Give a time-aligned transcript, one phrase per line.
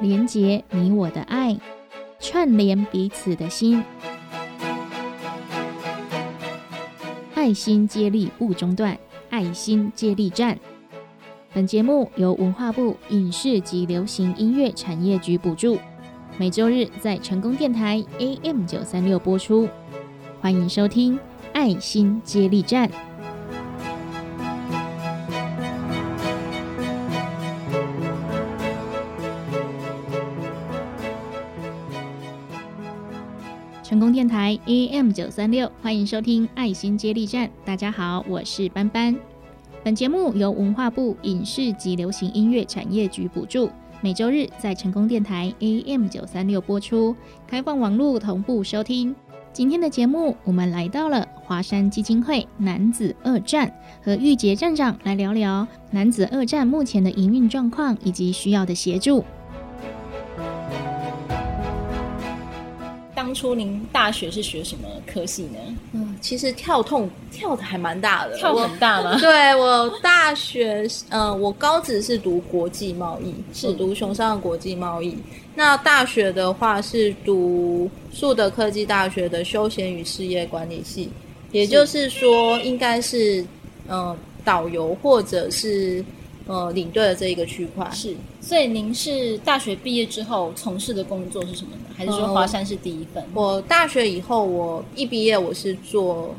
[0.00, 1.54] 连结你我的爱，
[2.18, 3.84] 串联彼此的心，
[7.34, 8.96] 爱心接力不中断，
[9.28, 10.58] 爱心接力站。
[11.52, 15.78] 本节目由文化部影视及流行音乐产业局补助，
[16.38, 19.68] 每周日在成功电台 AM 九三六播出。
[20.40, 21.16] 欢迎收听
[21.52, 22.88] 《爱心接力站》。
[34.30, 37.48] 台 AM 九三六，欢迎收听《爱心接力站》。
[37.64, 39.12] 大家好，我是班班。
[39.82, 43.68] 本节目由文化部影视及流行音乐产业局补助，
[44.00, 49.12] 每周日在成功电台 AM 九三六播出，开放网络同步收听。
[49.52, 53.68] 今天的节目，我们来到了华山基金会男子二战，
[54.00, 59.24] 和玉杰站长来聊聊男子二战目前的营运状况以及需要的协助。
[63.30, 65.58] 当初您大学是学什么科系呢？
[65.92, 69.16] 嗯，其实跳痛跳的还蛮大的，跳很大吗？
[69.22, 75.16] 对我大学，呃，我高职是读国际贸易，是读熊商国际贸易。
[75.54, 81.08] 那大学的话是读树德科技大学的休闲与事业管理系，
[81.52, 83.44] 也就是说，应该是
[83.86, 86.04] 呃导游或者是
[86.50, 87.88] 呃领队的这一个区块。
[87.92, 91.94] 是，所以您是大学毕业之后从事的工作是什么呢？
[91.96, 93.22] 还是说华山是第一份？
[93.34, 96.34] 我大学以后，我一毕业我是做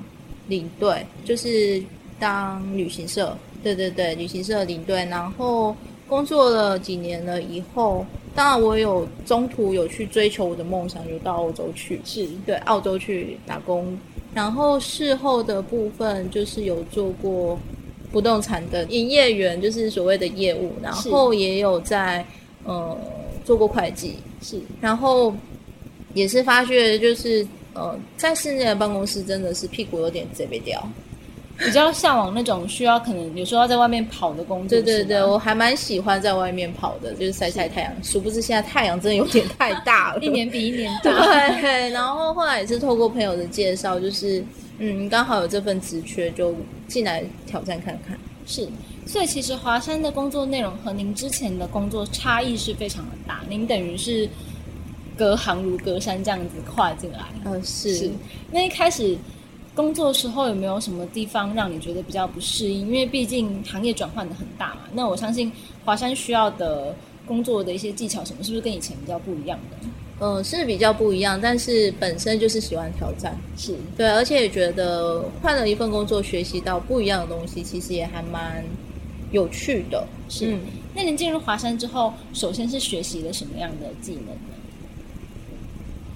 [0.48, 1.82] 领队，就是
[2.20, 5.06] 当旅行社，对对对，旅行社领队。
[5.06, 5.74] 然后
[6.08, 13.98] 工作了几年了以后，当然我有中途有去追求我的梦想，有到澳洲去，是对澳洲去打工。
[14.34, 17.60] 然后事后的部分就是有做过
[18.12, 22.26] 不动产的营业员，就是所谓的业务，然后也有在
[22.64, 22.98] 呃
[23.44, 25.34] 做过会计，是，然后。
[26.14, 30.86] 也是发觉，就是呃，在室内的办公室真的是屁股有点贼被掉，
[31.58, 34.78] 比较向往那种需要可能有时候要在外面跑的工作。
[34.78, 37.94] 对对对，我还蛮喜欢在外面跑的，就是晒晒太阳。
[38.04, 41.12] 殊不知现在太阳真的有点太大了， 一年比一年大。
[41.62, 44.44] 对，然后后来也是透过朋友的介绍，就是
[44.84, 46.56] 嗯，刚好有这份职缺，就
[46.88, 48.18] 进来挑战看看。
[48.46, 48.68] 是，
[49.06, 53.42] 所以其实华山的工作内容和您之前的工作差异是非常的大。
[53.48, 54.28] 您等于是。
[55.18, 57.20] 隔行如隔山，这样子跨进来。
[57.46, 58.10] 嗯，是。
[58.50, 59.16] 那一开始
[59.76, 62.88] 工作的时候，有没有什么地方让你觉得比较不适应？
[62.88, 64.82] 因为毕竟行业转换的很大嘛。
[64.94, 65.52] 那我相信
[65.86, 66.96] 华山需要的
[67.28, 69.78] 工作的一些技巧，什么是不是跟以前比较不一样的？
[70.24, 78.64] 嗯，是比较不一样，但是本身就是喜欢挑战，是对，而且也觉得换了一份工作，学习到不一样的东西，其实也还蛮
[79.32, 80.08] 有趣的。
[80.30, 80.56] 是。
[80.94, 84.36] 那您进入华山之后，首先是学习了什么样的技能？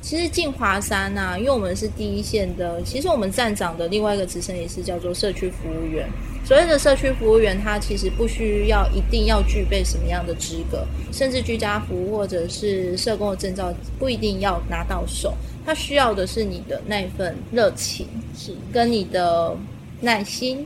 [0.06, 2.80] 其实进华山呐，因为我们是第一线的。
[2.84, 6.08] 其实我们站长的另外一个职称也是叫做社区服务员。
[6.46, 15.34] 所谓的社区服务员，他其实不需要一定要具备什么样的资格，甚至居家服务或者是社工的证照不一定要拿到手。
[15.66, 18.06] 他需要的是你的那份热情，
[18.38, 19.58] 是跟你的
[20.02, 20.58] 耐心，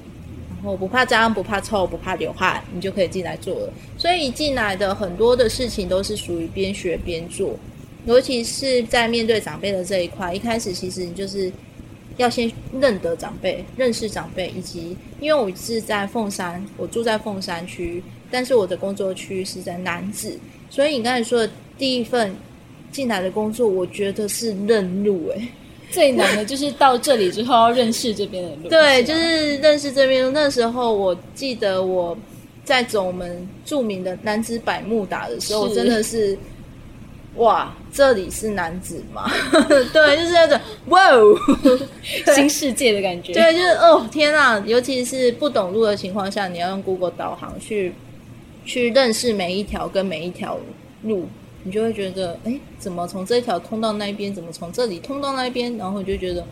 [0.57, 3.73] 然后不怕脏、不怕臭、不怕流汗，你就可以进来做了。
[3.97, 7.57] 所以进来的很多的事情都是属于边学边做。
[8.05, 11.51] 尤其是在面对长辈的这一块，一开始其实你就是
[12.17, 18.01] 要先认得长辈、认识长辈，以及因为我是在凤山，我住在凤山区，
[18.31, 20.37] 但是我的工作区是在南子，
[20.69, 22.33] 所以你刚才说的第一份
[22.89, 25.47] 进来的工作，我觉得是认路哎，
[25.91, 28.69] 最难的就是到这里之后要认识这边的路。
[28.69, 30.31] 对，就是认识这边。
[30.33, 32.17] 那时候我记得我
[32.63, 36.37] 在走我们著名的南子百慕达的时候，真的是。
[37.39, 39.31] 哇，这里是男子吗？
[39.93, 41.35] 对，就是那种哇哦，
[42.35, 43.31] 新世界的感觉。
[43.33, 44.61] 对，就是哦，天啊！
[44.65, 47.93] 尤其是不懂路的情况下，你要用 Google 导航去
[48.65, 50.59] 去认识每一条跟每一条
[51.03, 51.27] 路，
[51.63, 54.33] 你就会觉得，哎，怎么从这条通到那边？
[54.33, 55.77] 怎么从这里通到那边？
[55.77, 56.45] 然后你就觉得，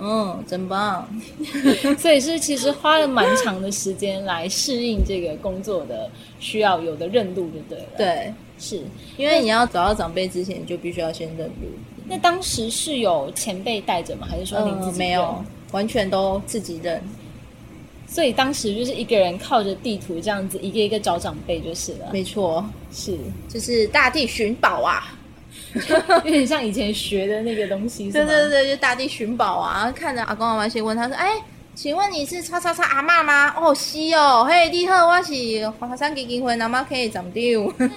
[0.00, 1.08] 嗯，真棒。
[1.98, 6.08] 所以是其实花了蛮长的时间来适应这个工作的
[6.38, 7.84] 需要有的认路，就对了。
[7.96, 8.32] 对。
[8.58, 8.82] 是，
[9.16, 11.68] 因为你要找到长辈之前，你就必须要先认路。
[12.06, 14.26] 那当时是有前辈带着吗？
[14.28, 15.44] 还是说你自己没有？
[15.72, 17.02] 完全都自己认。
[18.08, 22.08] 所以当时就是一个人靠着地图这样子一个一个找长辈就是了。
[22.10, 23.18] 没错，是
[23.48, 25.14] 就是大地寻宝啊，
[26.24, 28.10] 有点像以前学的那个东西。
[28.10, 29.92] 对对对，就大地寻宝啊。
[29.94, 31.32] 看着阿公阿妈先问他说：“哎，
[31.78, 33.54] 请问你是叉叉叉阿嬷吗？
[33.56, 35.32] 哦，是哦，嘿，你好，我是
[35.78, 37.30] 华山基金会南妈可以怎么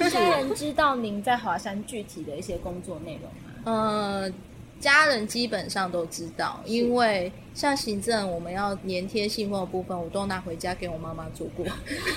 [0.07, 3.63] 家人知道您在华山具体的一些工作内容吗？
[3.63, 4.31] 呃，
[4.79, 11.65] 家人基本上都知道，因为像行政我们要粘贴信封的部分，我都拿回家给我妈妈做过。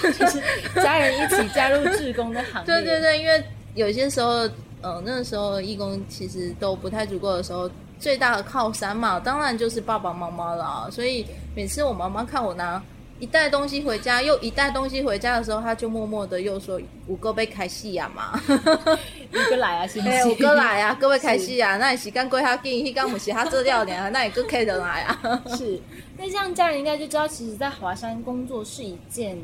[0.03, 0.43] 就是
[0.83, 2.75] 家人一起加入志工的行 列。
[2.75, 3.43] 对对对，因为
[3.75, 4.47] 有些时候，
[4.83, 10.91] 呃，那个时候义工其实都不太足够的时候，最大的靠山嘛，当然就是爸爸妈妈了。
[10.91, 11.25] 所以
[11.55, 12.83] 每次我妈妈看我拿
[13.21, 18.39] 一袋东西回家，又一袋东西回家的时候，她就默默的又说：“五哥被开戏呀嘛。”
[19.33, 20.13] 五哥来啊，是不是？
[20.13, 25.43] 哎， 五哥来啊，各位开戏啊，那你时间过较紧，迄刚不是他做掉呢，那你就可以得来啊。
[25.57, 25.81] 是，
[26.19, 29.39] 那这样家人应该就知道，其实，在华山工作是一件，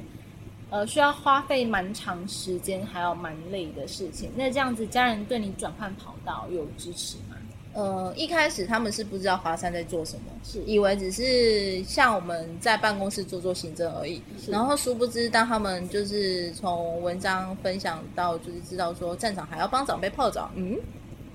[0.70, 4.30] 呃，需要花费蛮长时间，还有蛮累的事情。
[4.36, 7.29] 那这样子，家人对你转换跑道有支持吗？
[7.72, 14.20] 呃，一开始他们是不知道华山在做什么，是以为只是像我们在办公室做做行政而已。
[14.48, 20.76] 然后殊不知，当他们就是从文章分享到，就是知道说站长还要帮长辈泡澡，嗯，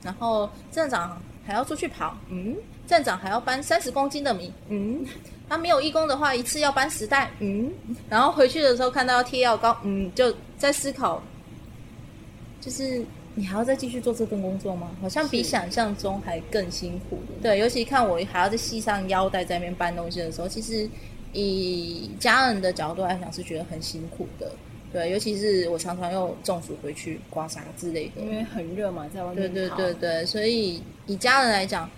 [0.03, 2.55] 然后站长还要出去跑，嗯，
[2.85, 5.05] 站长还要搬三十公斤的米，嗯，
[5.47, 7.71] 他没有义工的话，一次要搬十袋，嗯，
[8.09, 11.23] 然后回去的时候看到要贴药膏，嗯，就在思考，
[12.59, 13.05] 就是
[13.37, 14.89] 你还要再继续做这份工作吗？
[15.01, 17.19] 好像比想象中还更辛苦。
[17.41, 20.89] 对，尤其看我还要再系上腰带在那边搬东西的时候，其实
[21.33, 24.51] 以家人的角度来讲是觉得很辛苦的。
[24.93, 28.21] 对，尤其是我常常又中暑回去刮痧之类的。
[28.21, 31.89] 因为很热嘛，在外面对对对对，所以以家人来讲，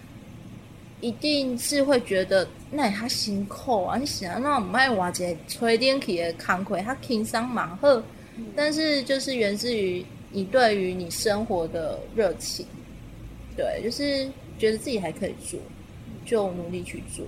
[0.99, 8.01] 一定是会觉得那他辛苦啊，你想那唔爱话者吹电器的工课，他轻松嘛好，
[8.55, 12.65] 但是就是源自于你对于你生活的热情，
[13.55, 14.27] 对，就是
[14.59, 15.59] 觉得自己还可以做，
[16.25, 17.25] 就努力去做。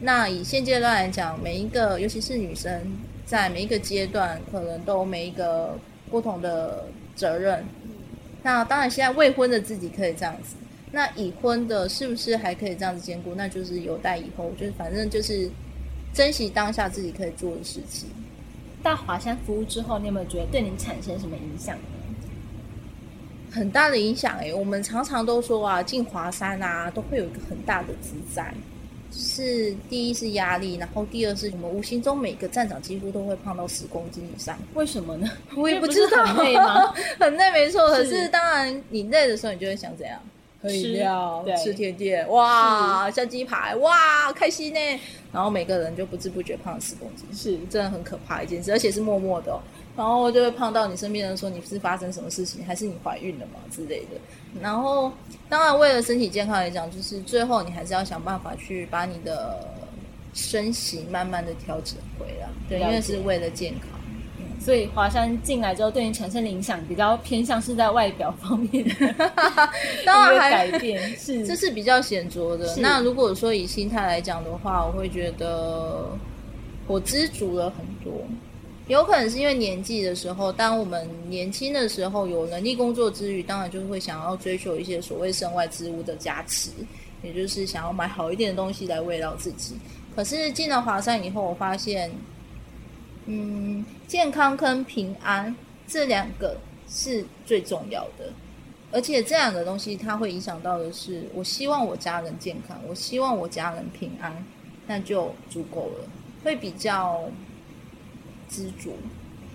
[0.00, 2.80] 那以现阶段来讲，每一个尤其是女生，
[3.24, 5.78] 在每一个阶段可能都每一个
[6.10, 6.86] 不同的
[7.16, 7.64] 责任。
[8.42, 10.56] 那当然，现在未婚的自己可以这样子，
[10.92, 13.34] 那已婚的是不是还可以这样子兼顾？
[13.34, 15.48] 那就是有待以后，就是反正就是
[16.12, 18.08] 珍惜当下自己可以做的事情。
[18.82, 21.78] 到华山服务之后，你有没有觉得对你产生什么影响？
[23.54, 28.52] 很大的影响诶、我们常常都说啊，进华山啊，都会有一个很大的职灾，
[29.12, 34.58] 是第一是压力，然后第二是我们无形中每个站长几乎都会胖到十公斤以上。
[34.74, 35.30] 为什么呢？
[35.56, 36.92] 我也不知道， 很累吗？
[37.20, 40.20] 很累没错，可是是当然你累的时候，你就会想怎样？
[40.60, 44.80] 喝饮料、吃甜点，哇，像鸡排，哇，开心呢。
[45.30, 49.60] 然后每个人就不知不觉胖了十公斤，是真的很可怕一件事，而且是默默的、哦。
[49.96, 54.20] 然后就会碰到你身边人说你是发生什么事情，还是你怀孕了嘛之类的。
[54.60, 55.12] 然后
[55.48, 59.66] 当然为了身体健康来讲，就是最后你还是要想办法去把你的
[60.32, 63.88] 身形慢慢的调整回来，对，因为是为了健康。
[64.60, 69.30] 所以华山进来之后，对你产生的影响比较偏向是在外表方面 的
[70.06, 72.74] 当然还改变， 是这是比较显著的。
[72.78, 76.08] 那如果说以心态来讲的话，我会觉得
[76.86, 78.24] 我知足了很多。
[78.86, 86.70] 有可能是因为年纪的时候，当我们年轻的时候有能力工作之余，当然就会想要追求一些所谓身外之物的加持，
[87.22, 89.74] 也就是想要买好一点的东西来慰劳自己。
[90.14, 92.10] 可是进了华山以后，我发现，
[93.24, 95.54] 嗯，健康跟平安
[95.88, 98.30] 这两个是最重要的。
[98.92, 104.44] 而且这两个东西，它会影响到的是，我希望我家人健康，我希望我家人平安，
[104.86, 106.04] 那就足够了，
[106.44, 107.20] 会比较
[108.54, 108.92] 知足。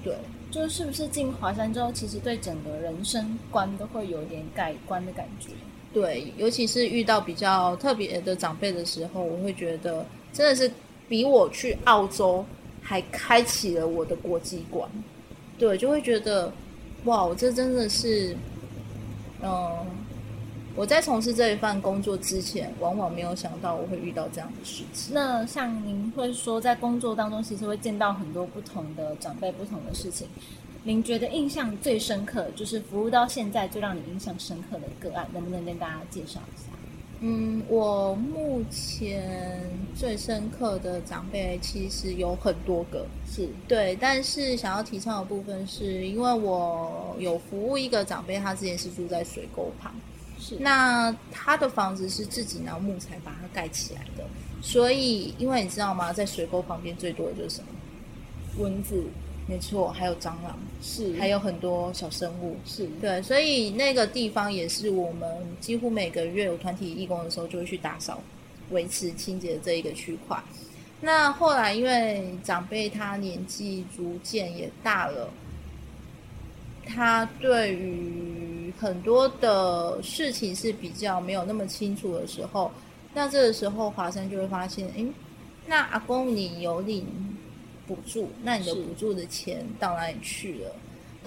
[0.03, 0.15] 对，
[0.51, 5.49] 就是不是进华山之后，其实对整个人生观都会有点改观的感觉。
[5.93, 10.71] 对，尤其是遇到比较特别的长辈的时候，我会觉得真的是
[11.07, 12.45] 比我去澳洲
[12.81, 14.89] 还开启了我的国际观。
[15.57, 16.51] 对，就会觉得
[17.05, 18.35] 哇，我这真的是，
[19.41, 19.85] 嗯，
[20.79, 25.13] 我在从事这一份工作之前，往往没有想到我会遇到这样的事情。
[25.13, 30.25] 那像您会说，在工作当中其实会见到很多不同的长辈、不同的事情。
[30.83, 36.67] 您觉得印象最深刻，就是服务到现在最让你印象深刻的个案，能不能跟大家介绍一下？
[37.19, 49.93] 嗯，我目前最深刻的长辈其实有很多个，是对，但是想要提倡的部分是因为我有服务一个长辈，他之前是住在水沟旁，
[50.39, 54.23] 是那他的房子是自己拿木材把它盖起来的，
[54.61, 57.67] 所以因为你知道吗，在水沟旁边最多的就是什么？
[58.57, 59.03] 蚊子，
[59.47, 62.57] 没错，还有蟑螂，是还有很多小生物。
[62.65, 65.27] 是对，所以那个地方也是我们
[65.59, 68.21] 几乎每个月有团体义工的时候就会去打扫、
[68.71, 70.41] 维持清洁的这一个区块。
[71.01, 75.29] 那后来因为长辈他年纪逐渐也大了，
[76.85, 82.71] 他对于很多的事情是比较没有那么清楚的时候，
[83.13, 85.07] 那这个时候华生就会发现，诶，
[85.65, 87.05] 那阿公你有领
[87.87, 90.71] 补助，那你的补助的钱到哪里去了？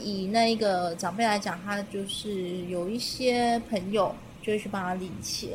[0.01, 5.51] 以那一个长辈来讲，他就是有一些朋友就会去帮他领钱，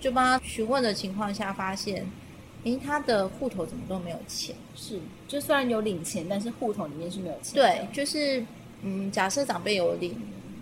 [0.00, 2.06] 就帮他询问的情况下，发现，
[2.64, 4.54] 诶，他的户头怎么都没有钱？
[4.74, 7.54] 是，就虽然有领钱，但是户头里面是没有钱。
[7.54, 8.44] 对，就是
[8.82, 10.14] 嗯，假设长辈有领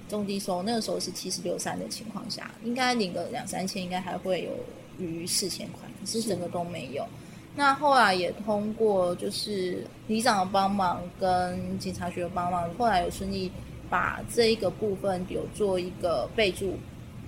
[0.08, 4.50] 中低收，那个时候是七十六三的情况下，应该领个两三千，应该还会有
[4.98, 7.06] 余四千块，可是是整个都没有。
[7.54, 13.50] 那后来也通过就是里长的帮忙跟警察局的帮忙，后来有顺利
[13.90, 16.76] 把这一个部分有做一个备注，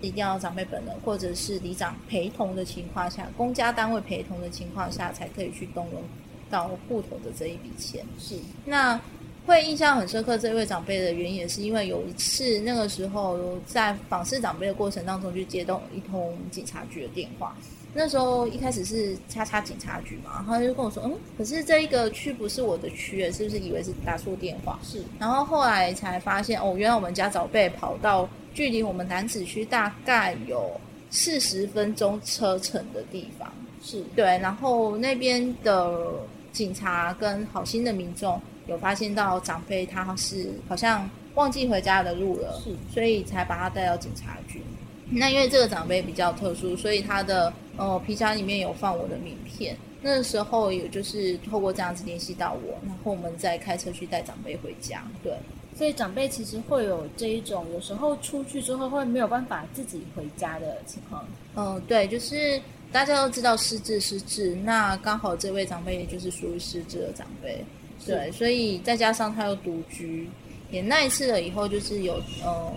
[0.00, 6.02] 一定要长辈本人或者是里长陪同的情况下，公家单位陪同的情况下，才可以去动用
[6.49, 8.04] 到户头的这一笔钱。
[8.18, 9.00] 是那
[9.47, 17.56] 会印象很深刻这位长辈的原因，也是因为有一次那个时候在访视长辈的过程当中，就接到一通警察局的电话。
[17.92, 24.78] 那时候一开始是叉叉警察局嘛，他就跟我说，嗯，可是这一个区不是我的区，是不是以为是打错电话？
[24.85, 30.70] 是然后后来才发现，哦，原来我们家长辈跑到距离我们南子区大概有
[31.11, 33.52] 四十分钟车程的地方。
[33.82, 36.12] 是对，然后那边的
[36.52, 38.40] 警察跟好心的民众
[38.71, 44.62] 有发现到长辈他是好像忘记回家的路了，是所以才把他带到警察局。
[45.11, 49.77] 那因为这个长辈比较特殊，所以他的呃皮夹里面有放我的名片。
[50.03, 55.03] 那时候也就是透过这样子联系到我，然后我们再开车去带长辈回家。
[55.23, 55.35] 对，
[55.77, 61.27] 所以长辈其实会有这一种，有时候出去之后会没有办法自己回家的情况。
[61.55, 62.59] 嗯，对，就是
[62.91, 67.62] 大家都知道失智失智，那刚好这位长辈也就是属于失智的长辈，
[68.07, 70.28] 对，所以再加上他又独居，
[70.71, 72.73] 也那一次了以后，就是有呃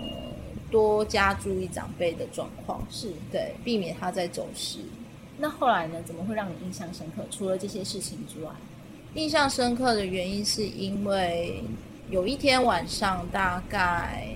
[0.70, 4.80] 多加注意长辈的状况，是对，避免他在走失。
[5.38, 6.02] 那后来呢？
[6.06, 7.24] 怎么会让你印象深刻？
[7.32, 8.52] 除了这些事情之外，
[9.16, 11.64] 印象深刻的原因是因为
[12.10, 14.28] 有一天晚上大概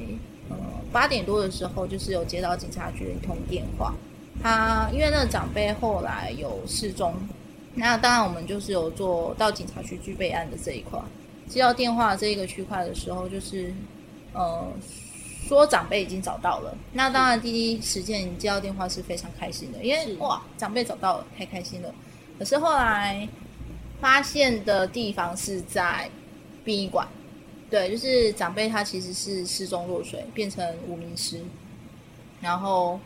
[0.50, 0.56] 呃
[0.92, 3.94] 八点多的时候，就是有接到警察局的一通电话。
[4.42, 7.14] 他因为那个长辈后来有失踪，
[7.80, 11.00] 那当然我们就是有做到警察局去备案的这一块。
[11.48, 13.74] 接到电话这一个区块的时候，就是
[14.34, 14.68] 呃
[15.48, 16.76] 说长辈已经找到了。
[16.92, 21.94] 那当然第一时间你接到电话是非常开心的，因为哇长辈找到了，太开心了。
[22.38, 23.28] 可是后来
[24.02, 26.10] 发现的地方是在
[26.66, 27.08] 殡仪馆，
[27.70, 31.40] 对，就是长辈他其实是失踪落水，变成无名尸，
[32.42, 33.00] 然后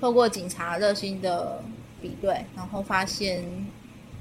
[0.00, 1.60] 透过警察热心的
[2.00, 3.44] 比对，然后发现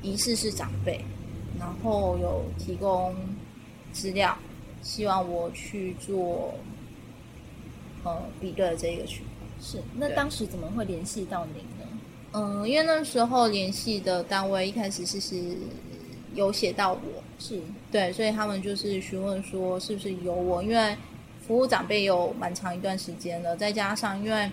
[0.01, 1.01] 疑似是长辈，
[1.59, 3.15] 然后有提供
[3.91, 4.37] 资料，
[4.81, 6.53] 希望我去做
[8.03, 9.47] 呃比对的这一个区块。
[9.59, 11.99] 是那当时怎么会联系到您呢？
[12.33, 15.57] 嗯，因为那时候联系的单位一开始是是
[16.35, 16.99] 有写到我，
[17.39, 17.59] 是
[17.91, 20.95] 对，所以他们就是询问说是不是有我，因为
[21.47, 24.51] 服务长辈有蛮长一段时间了，再加上因为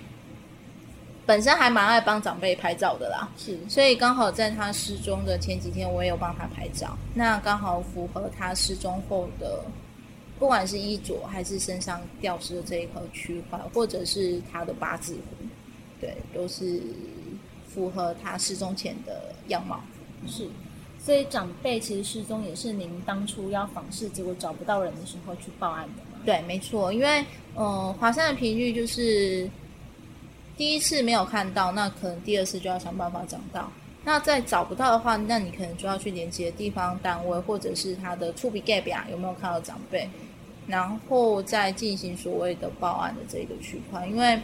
[1.27, 9.65] 本身还蛮爱帮长辈拍照的啦，是所以刚好在他失踪的前几天，我也有帮他拍照，那刚好符合他失踪后的，
[10.39, 15.47] 不管是衣着还是身上掉失的这一块区块，或者是他的八字胡，
[16.01, 16.83] 对，都是
[17.67, 19.81] 符合他失踪前的样貌。
[20.27, 20.49] 是，
[20.99, 26.19] 所以长辈其实失踪也是您当初要访视，结果找不到人的时候去报案的嘛？
[26.25, 29.49] 对，没错，因为呃，华山的频率就是
[30.57, 33.71] 第一次没有看到，那可能第二次就要想办法找到。
[34.05, 40.09] 那再找不到的话，那你可能就要去连接地方单位，或者是他的触笔 gap 啊，有没有看到长辈，
[40.67, 44.07] 然后再进行所谓的报案的这个区块。
[44.07, 44.39] 因为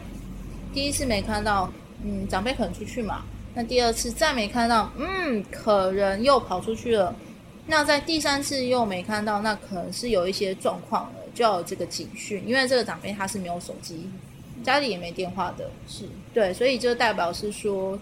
[0.72, 1.70] 第一次没看到，
[2.02, 3.22] 嗯，长辈可能出去嘛，
[3.54, 7.14] 那第二次再没看到，嗯，可能又跑出去了。
[7.66, 14.08] 那在第三次又没看到，那可能是有一些状况了，就要这个警讯，因为这个长辈他是没有手机，
[14.64, 17.98] 家里也没电话的，是对，所以就代表是说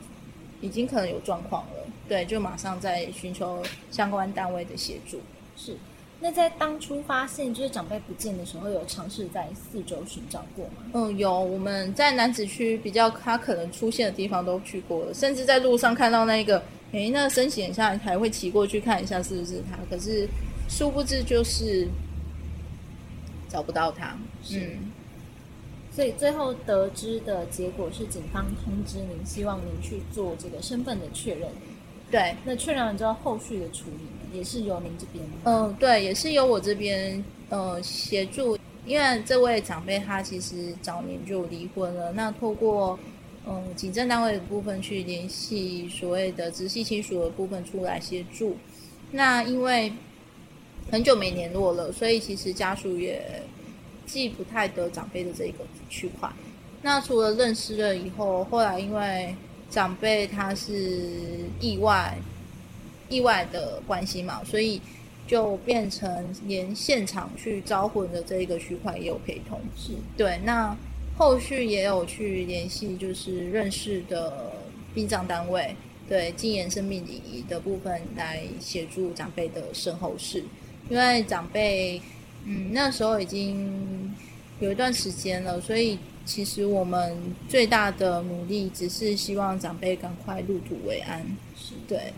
[0.60, 5.20] 已经可能有状况了，对，就马上在寻求相关单位的协助。
[5.56, 5.76] 是。
[6.20, 10.82] 那在当初发现就是长辈不见的时候，有尝试在四周寻找过吗？
[10.94, 16.60] 嗯，有我们在南子区比较他可能出现的地方都去过了，甚至在路上看到那个，
[16.90, 20.28] 诶，那个身形很像，还会骑过去看一下是不是他，可是
[20.68, 21.86] 殊不知就是
[23.48, 24.18] 找不到他。
[24.42, 24.90] 是嗯，
[25.98, 31.50] 所以最后得知的结果是，警方通知您，希望您去做这个身份的确认。
[32.08, 35.38] 对，那确认完之后，后续的处理，也是由您这边吗？
[35.42, 42.96] 嗯，对，也是由我这边呃协助，因为这位长辈他其实早年就离婚了，那透过
[43.44, 48.56] 嗯警政单位的部分去联系所谓的直系亲属的部分出来协助，
[49.10, 49.92] 那因为
[50.92, 53.42] 很久没联络了，所以其实家属也
[54.08, 56.28] 记不太得长辈的这个区块。
[56.82, 59.34] 那除了认识了以后，后来因为
[59.70, 61.10] 长辈他是
[61.60, 62.16] 意外
[63.08, 64.80] 意外的关系嘛，所以
[65.26, 69.60] 就变成连现场去招魂的这一个区块也有陪同。
[69.76, 70.76] 是对，那
[71.16, 74.52] 后续也有去联系，就是认识的
[74.94, 75.74] 殡葬单位，
[76.08, 80.44] 对，禁言生命礼仪的部分来协助长辈的身后事，
[80.88, 82.00] 因为长辈
[82.44, 84.14] 嗯那时候已经
[84.60, 87.16] 有一段时间了，所以其实我们
[87.48, 91.24] 最大的努力只是希望长辈赶快入土为安，
[91.56, 92.12] 是，对。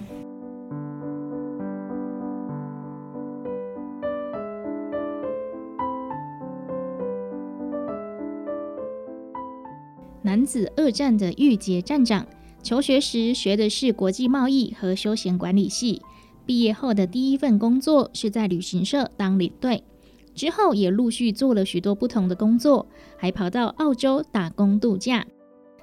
[10.23, 12.25] 男子二战的玉杰站长，
[12.62, 16.03] 求学时学的是国际贸易和休闲管理系，
[16.47, 19.83] 毕业后的第一份工作是在旅行社当领队，
[20.40, 22.87] 之后也陆续做了许多不同的工作，
[23.18, 25.23] 还跑到澳洲打工度假。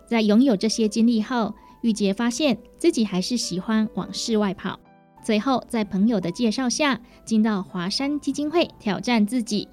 [0.08, 4.80] 在拥有这些经历后，玉洁发现自己还是喜欢往室外跑，
[5.24, 9.68] 最后在朋友的介绍下，进到华山基金会挑战自己。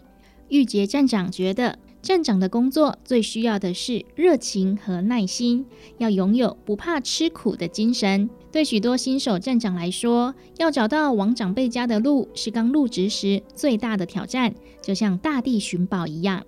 [0.51, 1.79] 玉洁站长觉得。
[2.05, 5.65] 站长的工作最需要的是热情和耐心，
[5.97, 8.29] 要拥有不怕吃苦的精神。
[8.53, 16.45] 对许多新手站长来说，要找到往长辈家的路是刚入职时最大的挑战，就像大地寻宝一样。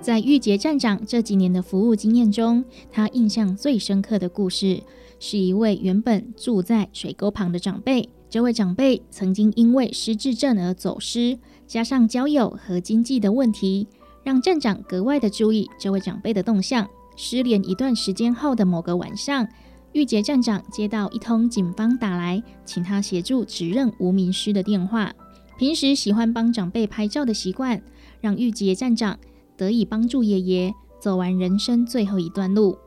[0.00, 4.82] 在玉洁站长这几年的服务经验中，他印象最深刻的故事，
[5.20, 8.08] 是一位原本住在水沟旁的长辈。
[8.30, 13.88] 这位长辈曾经因为失智症而走失，加上交友和经济的问题，
[14.22, 16.88] 让站长格外的注意这位长辈的动向。
[17.16, 19.46] 失联一段时间后的某个晚上，
[19.92, 25.12] 玉洁站长接到一通警方打来，请他协助指认无名尸的电话。
[25.58, 27.82] 平时喜欢帮长辈拍照的习惯，
[28.20, 29.18] 让玉洁站长
[29.56, 32.78] 得以帮助爷爷走完人生最后一段路。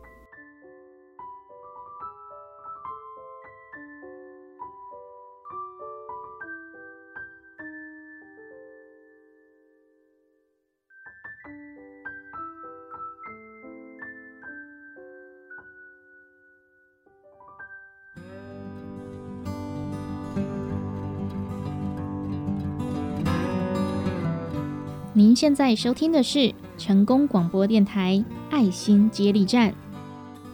[25.36, 29.74] 现在收听的是成功广播电台爱心接力站。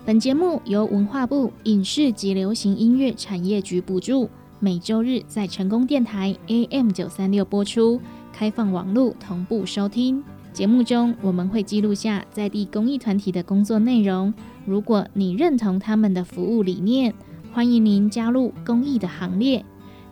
[0.05, 7.99] 本节目由文化部影视及流行音乐产业局补助，每周日在成功电台 AM 九三六播出，
[8.33, 10.23] 开放网络同步收听。
[10.51, 14.33] 节目中我们会记录下在地公益团体的工作内容。
[14.65, 17.13] 如果你认同他们的服务理念，
[17.53, 19.63] 欢迎您加入公益的行列。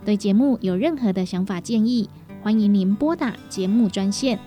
[0.04, 2.08] 对节目有任何的想法建议，
[2.40, 4.38] 欢迎您拨打节目专线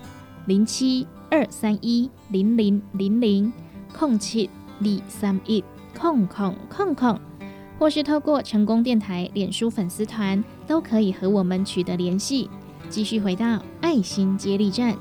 [0.46, 3.52] 零七二三一零零零零
[3.96, 4.50] 空七
[4.80, 5.62] 二三一
[5.96, 7.20] 空空空空，
[7.78, 12.50] 或是透过成功电台脸书粉丝团，都可以和我们取得联系。
[12.88, 14.96] 继续回到爱心接力站。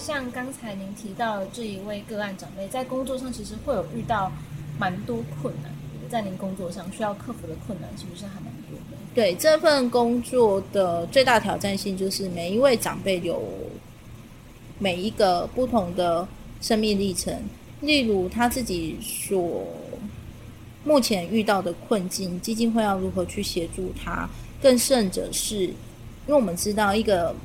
[0.00, 4.32] 像刚才您提到的这一位个案长辈，在工作上其实会有遇到
[4.78, 5.70] 蛮多困难，
[6.08, 8.96] 在您工作上需要克服的困难是不是还蛮多的？
[9.14, 13.42] 对这份工作的最大挑战性，就是每一位长辈有
[14.78, 16.26] 每一个不同的
[16.62, 17.38] 生命历程，
[17.82, 19.66] 例如他自己所
[20.82, 24.26] 目前遇到的困境，基金会要如何去协助他？
[24.62, 25.74] 更甚者是，因
[26.28, 27.36] 为我们知道一个。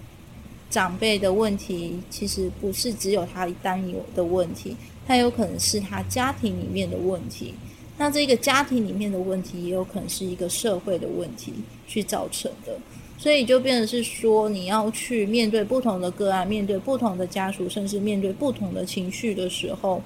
[0.69, 4.75] 长辈的问题其实不是只有他单有的问题，
[5.07, 7.53] 他有可能是他家庭里面的问题。
[7.97, 11.53] 那这个家庭里面的问题，也有可能是一个社会的问题
[11.87, 12.77] 去造成的。
[13.17, 20.01] 所以就变成是说，你要去面对不同的个案，面对不同的家属，甚至面对不同的情绪的时候，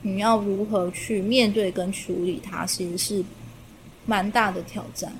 [0.00, 3.22] 你要如何去面对跟处理它，其实是
[4.06, 5.12] 蛮大的挑战。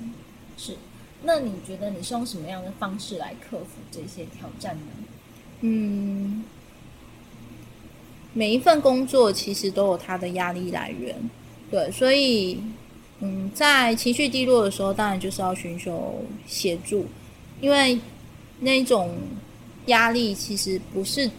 [0.57, 0.75] 是。
[1.25, 4.91] 那你觉得你是用什么样的方式来克服这些挑战呢？
[5.61, 6.43] 嗯，
[8.33, 11.15] 每一份工作其实都有它的压力来源，
[11.71, 12.59] 对，所以
[13.21, 17.05] 嗯，在情绪低落的时候，当然就是要寻求协助，
[17.61, 17.97] 因为
[18.59, 19.15] 那种
[19.87, 21.29] 压力其实不是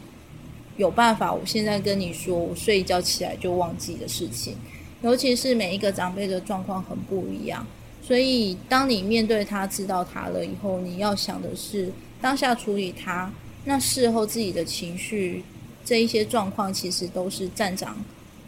[0.76, 1.32] 有办法。
[1.32, 4.56] 我现在跟你说，我睡一觉起来就忘记的事情，
[5.02, 7.64] 尤其是每一个长辈的状况很不一样，
[8.06, 11.90] 所以当你面对他、知道他了以后，你要想的是
[12.20, 13.32] 当下处理他，
[13.64, 15.42] 那事后自己的情绪
[15.84, 17.96] 这一些状况，其实都是站长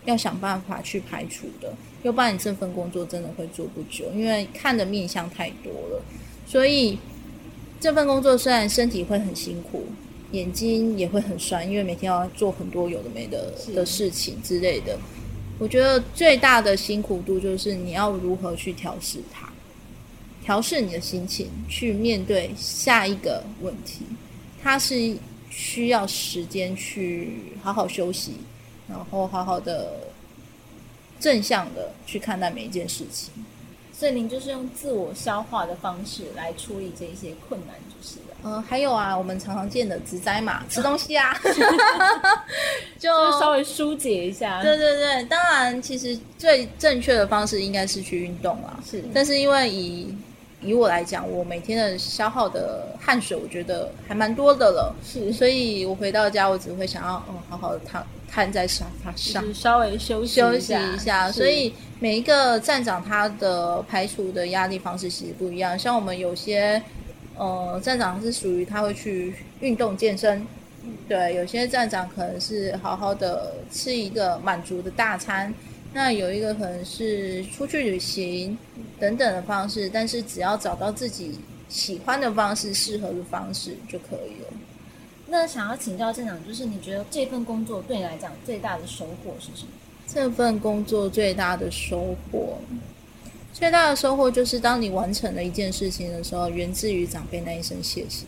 [0.04, 6.02] 要想办法去排除的，要不然你这份工作真的会做不久，因为看的面相太多了，
[6.46, 6.98] 所以。
[7.80, 9.86] 这份工作虽然身体会很辛苦，
[10.32, 14.98] 眼睛也会很酸，因为每天要做很多有的没的的事情之类的。
[15.58, 19.48] 我觉得最大的辛苦度就是你要如何去调试它，
[20.44, 24.02] 调试你的心情，去面对下一个问题。
[24.62, 25.16] 它是
[25.50, 28.34] 需要时间去好好休息，
[28.88, 30.12] 然后好好的
[31.18, 33.32] 正向的去看待每一件事情。
[33.92, 37.74] 所以您就是用自我消化的方式来处理这些困难，
[38.44, 41.36] 嗯，还有啊，我们常常见的植栽嘛， 吃东西啊，
[42.98, 44.62] 就稍微疏解一下。
[44.62, 48.78] 对对对，当然，其实最正确的方式应该是去运动啊。
[48.88, 50.14] 是，但是因为以
[50.60, 54.94] 以我来讲，我每天的消耗的汗水，我觉得还蛮多的了。
[55.04, 61.30] 是，所以我回到家，我只会想要哦，好好的躺瘫在沙发上，稍微休息休息一下。
[61.32, 61.72] 所以。
[62.00, 66.80] 每一个站长他的排除的压力方式其实不一样，像我们有些
[67.38, 70.44] 呃站长是属于他会去运动健身，
[71.08, 75.52] 对，有些站长可能是好好的吃一个满足的大餐，
[75.94, 78.58] 那有一个可能是出去旅行
[78.98, 84.52] 等等的方式，但是只要找到自己喜欢的方式、适合的方式就可以了。
[85.26, 89.72] 那想要请教站长，就是你觉得这份工作对你来讲最大的收获是什么？
[90.06, 92.56] 这份工作最大的收获，
[93.58, 98.24] 最大的收获就是当你完成了一件事情的时候，源自于长辈那一声谢谢，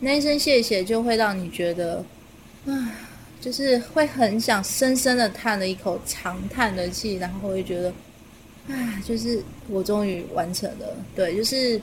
[0.00, 2.04] 那一声谢谢就会让你觉得，
[2.66, 2.92] 啊，
[3.40, 7.94] 就是会很想深深的叹了一口长叹的气，然后会觉得，
[8.68, 11.80] 啊，就是我终于完成了，对，就是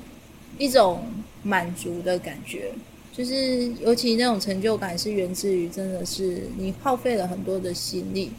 [0.58, 1.01] 一种
[1.43, 2.73] 满足的感觉，
[3.15, 8.32] 就是尤其那种成就感是源自于真的是你耗费了很多的心力。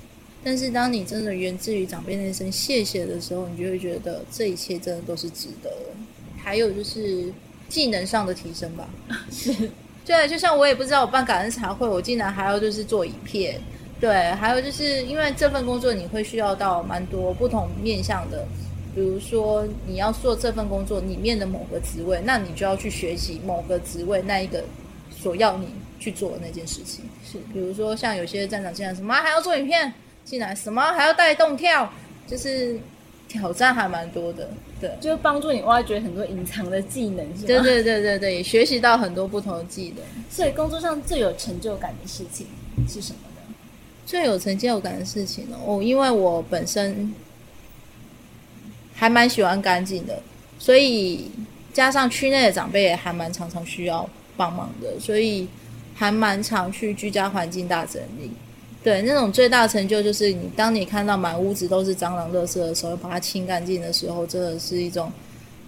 [0.45, 5.87] 但是当你真的源自于长辈那声谢谢的时候，你就会觉得这一切真的都是值得的。
[6.37, 7.33] 还有就是
[7.69, 8.91] 技能上的提升吧，
[9.31, 9.55] 是，
[10.05, 13.61] 对，就像我也不知道我办感恩茶会，我竟然还要就是做影片，
[14.01, 18.45] 对，还有就是因为这份工作你会需要到蛮多不同面向的，
[18.93, 24.65] 比如说你要做这份工作里面的某个职位，那你就要去学习某个职位那一个
[25.11, 25.69] 所要你
[26.01, 29.95] 去做的那件事情，是，比如说像有些站长这样，什么还要做影片。
[30.25, 31.91] 进来什么还要带动跳，
[32.27, 32.79] 就是
[33.29, 34.49] 挑战还蛮多的，
[34.81, 40.05] 对，就帮助你挖掘很多隐藏的技能，是对对对对对，学习到很多不同的技能。
[40.31, 42.47] 所以工作上最有成就感的事情
[42.89, 43.55] 是什么呢？
[44.07, 47.15] 最有成就感的事情哦，因为我本身
[48.95, 50.23] 还蛮喜欢干净的，
[50.59, 51.31] 所以
[51.73, 55.49] 加上区内的长辈也还蛮常常需要帮忙的，所以
[55.95, 58.31] 还蛮常去居家环境大整理。
[58.83, 65.13] 对，那种最大成就就是你，当你看到满屋子都是蟑螂、垃圾的时候，把它清干净的时候，真的是一种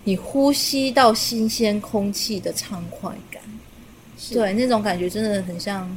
[0.02, 3.40] 你呼吸到新鲜空气的畅快感。
[4.32, 5.88] 对，那种感觉真的很像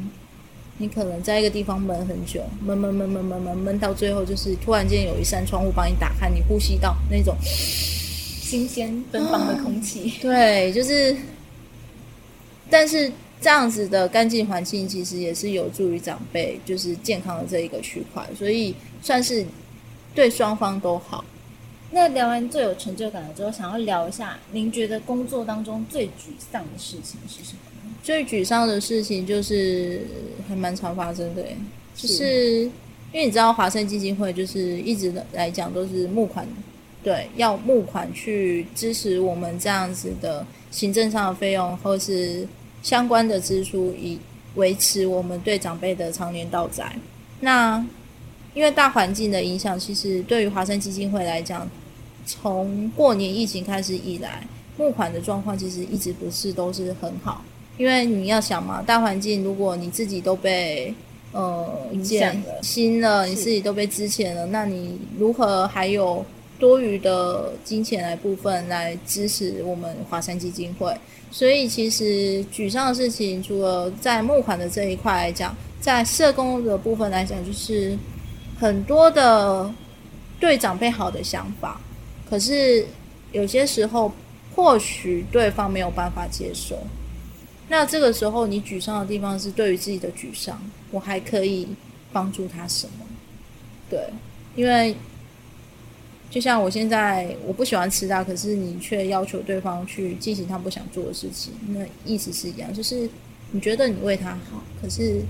[0.78, 10.14] 你可能在一个地方闷很久，闷闷闷闷闷闷闷到最后，就是突然间有一扇窗户帮你打开，你呼吸到那种新鲜芬芳的空气。
[10.22, 11.18] 对，就是，
[12.70, 13.12] 但是。
[13.39, 19.45] 这样子的干净环境其实也是有助于长辈就是健康的这一个区块，所以算是
[20.15, 21.23] 对双方都好。
[21.91, 27.60] 那聊完最有成就感了之后，想要聊一下，您觉得工作当中最沮丧的事情是什么？
[28.04, 30.02] 最沮丧的事情就是
[30.50, 31.45] 还蛮常发生的，
[31.95, 36.45] 就是因为你知道华盛基金会就是一直来讲都是募款，
[37.04, 42.47] 对，要募款去支持我们这样子的行政上的费用，或是。
[42.82, 44.18] 相关的支出以
[44.56, 46.96] 维持我们对长辈的常年到宅。
[47.40, 47.84] 那
[48.54, 51.70] 因为大环境的影响，其实对于华山基金会来讲，
[52.26, 54.42] 从过年疫情开始以来，
[54.78, 57.44] 募款的状况其实一直不是都是很好。
[57.78, 60.92] 因为你要想嘛，大环境如果你自己都被
[61.32, 61.72] 呃
[62.04, 66.26] 减薪了，你自己都被支遣了，那你如何还有
[66.60, 70.96] 多余的金钱来部分来支持我们华山基金会？
[71.30, 77.98] 所以，其实沮丧的事情，除了在募款的这一块来讲，在社工的部分来讲，就是
[78.58, 79.70] 很多的
[80.39, 81.82] 对长辈好的想法，
[82.30, 82.86] 可是
[83.34, 84.12] 有些时候
[84.56, 86.80] 或许对方没有办法接受。
[87.70, 90.58] 那这个时候你沮丧的地方是对于自己的沮丧，
[90.91, 91.67] 我还可以
[92.13, 93.06] 帮助他什么？
[93.89, 94.00] 对，
[94.56, 94.96] 因为
[96.30, 103.10] 就像我现在我不喜欢吃辣，可是你却要求对方去进行他不想做的事情，那意思是一样，就是
[103.52, 105.22] 你觉得你为他好，可是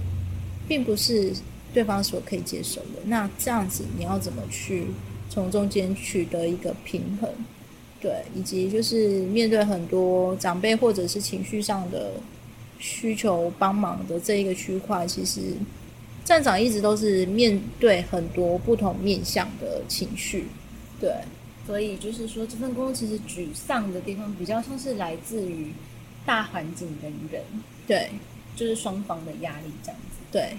[0.67, 1.31] 并不是
[1.73, 2.99] 对方所可以接受的。
[3.05, 4.87] 那这样子你要怎么去
[5.29, 7.29] 从中间取得一个平衡？
[8.01, 12.13] 对，以及就是面对很多长辈或者是情绪上的
[12.79, 15.41] 需求帮忙的这一个区块，其实
[16.25, 20.45] 站长一直都是面对很多不同面向的情绪。
[20.99, 21.13] 对，
[21.65, 25.71] 所以就是说，这份工作其实沮丧的地方比较像是来自于
[26.25, 27.41] 大环境跟人，
[27.85, 28.09] 对，
[28.55, 30.17] 就是双方的压力这样子。
[30.31, 30.57] 对，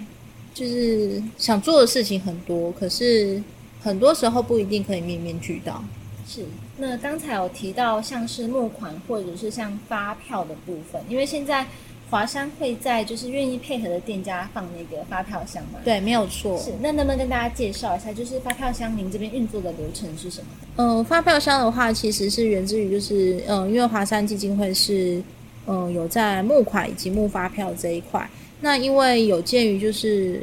[0.53, 3.41] 就是想做的事情很多，可是
[3.81, 5.83] 很多时候不一定可以面面俱到。
[6.25, 6.45] 是，
[6.77, 11.65] 那刚才有提到像是募款或者是像发票的部分，因为现在
[12.09, 15.79] 华山会在就是愿意配合的店家放那个发票箱吗？
[15.83, 16.57] 对，没有错。
[16.57, 20.47] 是，那能不能跟大家介绍一下，就是发票箱您这边运作的流程是什么？
[20.77, 25.21] 嗯，发票箱的话，其实是源自于就是嗯，因为华山基金会是
[25.67, 28.27] 嗯有在募款以及募发票这一块，
[28.61, 30.41] 那因为有鉴于就是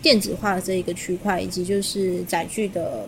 [0.00, 3.04] 电子化的这一个区块，以及就是载具的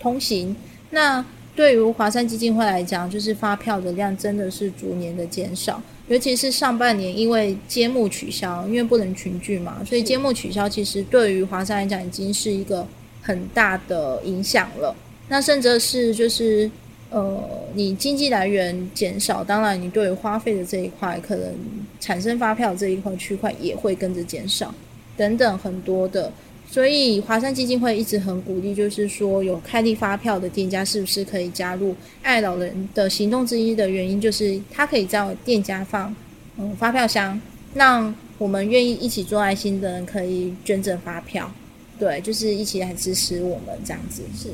[0.00, 0.56] 通行，
[0.90, 1.24] 那
[1.54, 12.86] 对于华山基金会来讲，就是发票的量真的是逐年的减少，尤其是上半年，因为揭幕取消，因为不能群聚嘛，所以揭幕取消，其实对于华山来讲已经是一个
[13.20, 14.94] 很大的影响了。
[15.28, 16.70] 那甚至是就是
[17.10, 17.42] 呃，
[17.74, 21.54] 你经济来源减少，当然你对于花费的这一块，可能
[22.00, 24.74] 产生发票这一块区块也会跟着减少，
[25.16, 26.32] 等等很多的。
[26.70, 36.14] 所以华山基金会一直很鼓励，就是说有开立发票的店家是不是可以加入爱老人的行动之一的原因，就是他可以叫店家放
[36.58, 37.40] 嗯发票箱，
[37.74, 41.50] 让我们愿意一起做爱心的人可以捐赠发票，
[41.98, 44.22] 对，就是一起来支持我们这样子。
[44.36, 44.50] 是。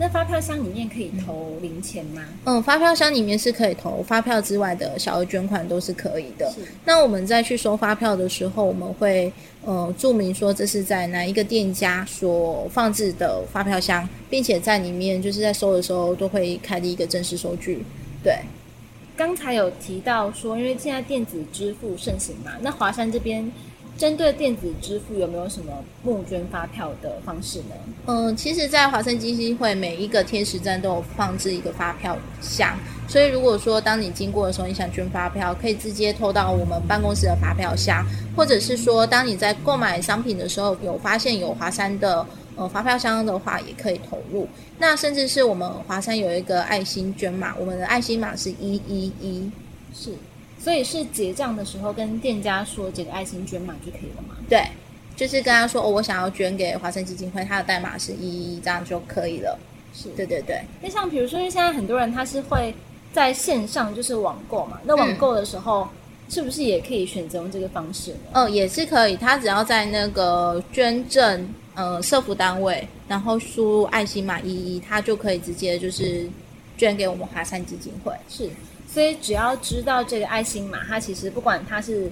[0.00, 2.22] 那发票箱里面可以投零钱吗？
[2.44, 6.52] 嗯，发票箱里面是可以投发票之外的小额捐款都是可以的。
[6.84, 9.32] 那我们在去收发票的时候，我们会
[9.64, 17.82] 呃注明说这是在哪一个店家所放置的发票箱，并且在里面就是在收的时候都会开立一个正式收据。
[18.22, 18.38] 对，
[19.16, 23.50] 刚才有提到说，因为现在电子支付盛行嘛，那华山这边。
[23.98, 25.72] 针对电子支付有没有什么
[26.04, 27.74] 募捐发票的方式呢？
[28.06, 38.06] 嗯，其实，在华盛基金会每一个天使站都有放置一个发票箱，所以如果说当你经过的时候，你想捐发票，可以直接投到我们办公室的发票箱，
[38.36, 44.46] 或者是说，当你在购买商品的时候，有发现有华山的呃发票箱的话，也可以投入。
[44.78, 49.50] 那甚至是我们华山有一个爱心捐码，我们的爱心码是一一一，
[49.92, 50.12] 是。
[50.68, 54.34] 所以是结账的时候跟店家说这个爱心捐码就可以了吗？
[54.50, 54.62] 对，
[55.16, 59.58] 就是跟他说哦，我想要捐给华山基金会，他的代码是一一，这样就可以了。
[59.94, 60.60] 是，对对对。
[60.82, 62.74] 那像比如说，因为现在很多人他是会
[63.14, 65.88] 在线上就是网购嘛，那网购的时候
[66.28, 68.18] 是不是也可以选择用这个方式呢？
[68.32, 69.16] 嗯，也是可以。
[69.16, 76.28] 他只要在那个捐赠呃社服单位，然后输入爱心码一一，他就可以直接就是
[76.76, 78.12] 捐给我们华山基金会。
[78.28, 78.50] 是。
[78.90, 82.10] 所以只要知道这个爱心码，它其实不管它是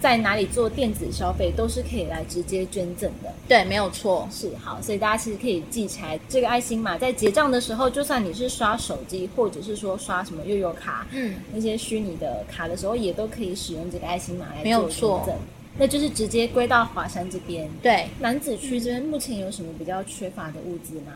[0.00, 3.32] 在哪里做电子消费，都是可以来直接捐赠的。
[3.48, 4.80] 对，没有错，是好。
[4.80, 15.34] 所以大家其实可以记起来，这个爱心码在结账的时候，就算你是刷手机，或者是说刷什么悠游卡，嗯，那些虚拟的卡的时候，也都可以使用这个爱心码来做捐赠。
[15.76, 17.68] 那就是直接归到华山这边。
[17.82, 21.12] 对，男子区这边目前有什么比较缺乏的物资吗？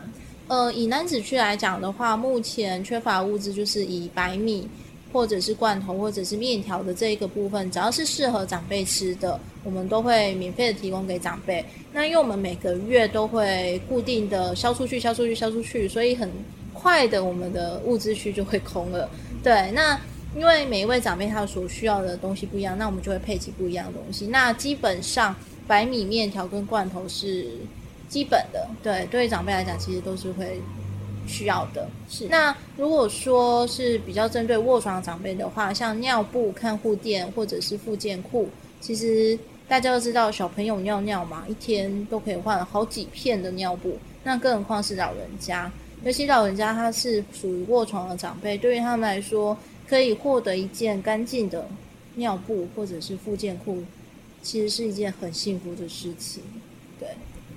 [0.47, 4.67] 呃，以男子区来讲的话，目前缺乏物资就是以白米。
[5.11, 11.65] 或者是罐头，或者是面条的这一个部分，只要是适合长辈吃的，我们都会免费的提供给长辈。
[11.91, 16.29] 那因为我们每个月都会固定的销出去、销出去、销出去，所以很
[16.73, 19.09] 快的我们的物资区就会空了。
[19.43, 19.99] 对，那
[20.35, 24.27] 因为每一位长辈他所需要的东西不一样，那我们就会配齐不一样的东西。
[24.27, 25.35] 那基本上
[25.67, 27.47] 白米、面条跟罐头是
[28.07, 28.67] 基本的。
[28.83, 30.61] 对，对于长辈来讲，其实都是会。
[31.29, 38.49] 需要的是那如果说是比较针对卧床长辈的话，像尿布、看护垫或者是附件裤，
[38.81, 39.37] 其实
[39.67, 45.71] 大家都知道，小朋友尿尿嘛，一天都可以换好几片的尿布，那更何况是老人家，
[46.03, 49.55] 尤其老人家他是属于卧床的长辈，对于他们来说，
[49.87, 51.67] 可以获得一件干净的
[52.15, 53.83] 尿布或者是附件裤，
[54.41, 56.41] 其实是一件很幸福的事情。
[56.99, 57.07] 对，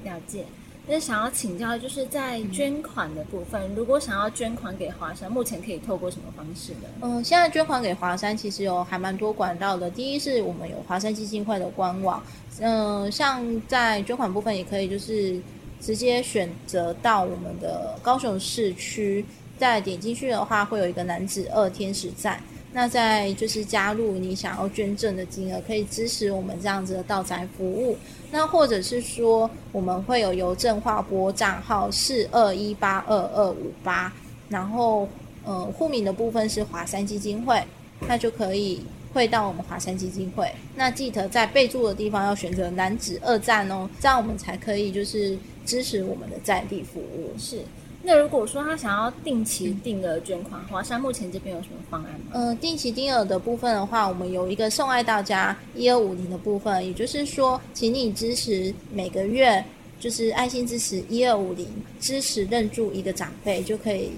[0.04, 0.44] 了解。
[0.86, 6.88] 那想要请教，就是在捐款的部分，如果想要捐款给华山，目前可以透过什么方式呢？
[7.02, 9.88] 嗯，现在捐款给华山其实有还蛮多管道的。
[9.88, 12.20] 第一是我们有华山基金会的官网，
[12.58, 15.40] 嗯，像在捐款部分也可以就是
[15.80, 19.24] 直接选择到我们的高雄市区，
[19.56, 22.42] 再点进去的话会有一个男子二天使站。
[22.72, 27.96] 那再就是加入你想要捐赠的金额，可以支持我们这样子的道宅服务。
[28.30, 34.10] 那或者是说，我们会有邮政划拨账号四二一八二二五八，
[34.48, 35.06] 然后
[35.44, 37.62] 呃户名的部分是华山基金会，
[38.08, 38.82] 那就可以
[39.12, 40.50] 汇到我们华山基金会。
[40.74, 47.30] 那记得在备注的地方要选择男子二站哦，这样我们才可以就是支持我们的在地服务。
[47.38, 47.58] 是。
[48.04, 52.32] 那如果说他想要定期定额捐款，的话，像目前这边有什么方案吗？
[52.32, 59.64] 呃，定期定额的部分的话，我们有一个送爱到家一二五零的部分，也就是说，请你支持每个月
[60.00, 61.66] 就是爱心支持一二五零，
[62.00, 64.10] 支持认住一个长辈，就可以，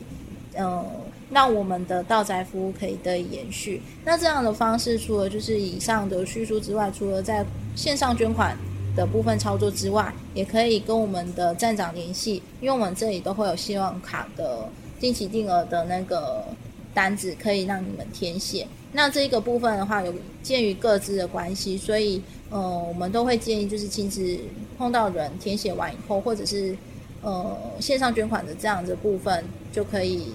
[0.55, 0.83] 呃，
[1.31, 3.83] 让我们的道宅服务可以得以延续。
[4.03, 7.45] 那这样的方式，除了就是以上的叙述之外，除了在
[7.77, 8.57] 线上捐款。
[8.97, 14.69] 的部分操作之外，也可以跟我们的站长联系，因为我们这里都会有希望卡的
[15.01, 16.45] 定期定额的那个
[16.93, 18.67] 单子，可以让你们填写。
[18.93, 24.39] 那这一个部分的话，有鉴于各自的关系，所以呃，我们都会建议就是亲自
[24.79, 26.77] 碰到人填写完以后，或者是
[27.23, 30.29] 呃线上捐款的这样的部分，就可以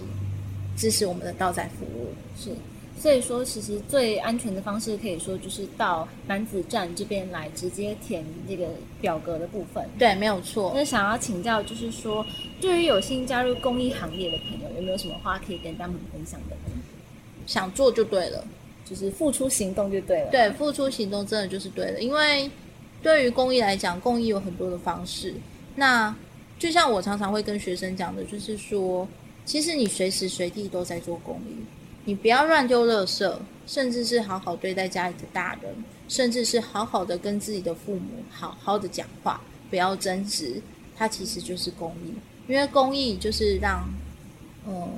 [0.75, 2.09] 支持我们的到宅服务。
[2.37, 2.49] 是。
[2.99, 8.67] 所以说，其实最安全的方式，可以说就是到男子站这边来直接填这个
[8.99, 9.87] 表格的部分。
[9.97, 10.73] 对，没有错。
[10.75, 12.25] 那想要请教，就是说，
[12.59, 16.57] 对于有心加入公益行业的朋友，有没有什么话可以跟他们分享的？
[17.47, 18.45] 想做就对了，
[18.83, 20.29] 就是付出行动就对了。
[20.29, 22.01] 对，付出行动真的就是对的。
[22.01, 22.51] 因为
[23.01, 25.33] 对于公益来讲，公益有很多的方式。
[25.73, 26.13] 那
[26.59, 29.07] 就像我常常会跟学生讲的，就是说，
[29.45, 31.55] 其实你随时随地都在做公益。
[32.09, 33.31] 你不要乱丢垃圾，
[33.67, 35.71] 甚至是好好对待家里的大人，
[36.07, 40.59] 甚至是好好的跟自己的父母好好的讲话，不要争执。
[40.97, 42.11] 它其实就是公益，
[42.47, 43.87] 因为公益就是让
[44.67, 44.89] 嗯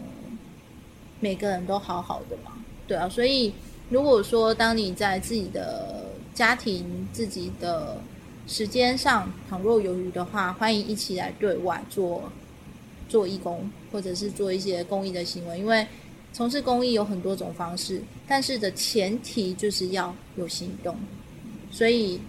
[1.19, 2.54] 每个人都好好的嘛，
[2.88, 3.10] 对啊。
[3.10, 3.54] 所以
[3.89, 7.97] 如果说当你在自己的家庭、自己的
[8.47, 12.32] 时间上倘若有余的话，欢迎一起来对外做
[13.10, 15.86] 做义工，或者是做一些公益的行为，因为。
[16.33, 20.95] 从事公益有很多种方式，但是的前提就是要有行动，
[21.69, 22.19] 所以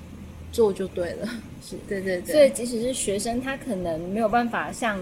[0.50, 1.28] 做就对了。
[1.64, 2.32] 是 对对对。
[2.34, 4.98] 所以即使是学生，他可能没有办法像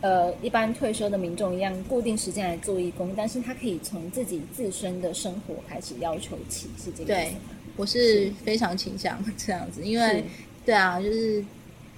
[0.00, 7.34] 呃一般退休的民众一样固定时间来做义工，但是他可以从自己自身的生活开始要求起，是这个对，
[7.76, 10.24] 我是非常倾向这样子，因为
[10.64, 11.44] 对啊，就是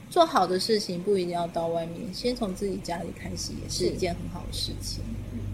[0.08, 5.02] 做好的事情不一定要到外面，先从自己家里开始也是一件很好的事情。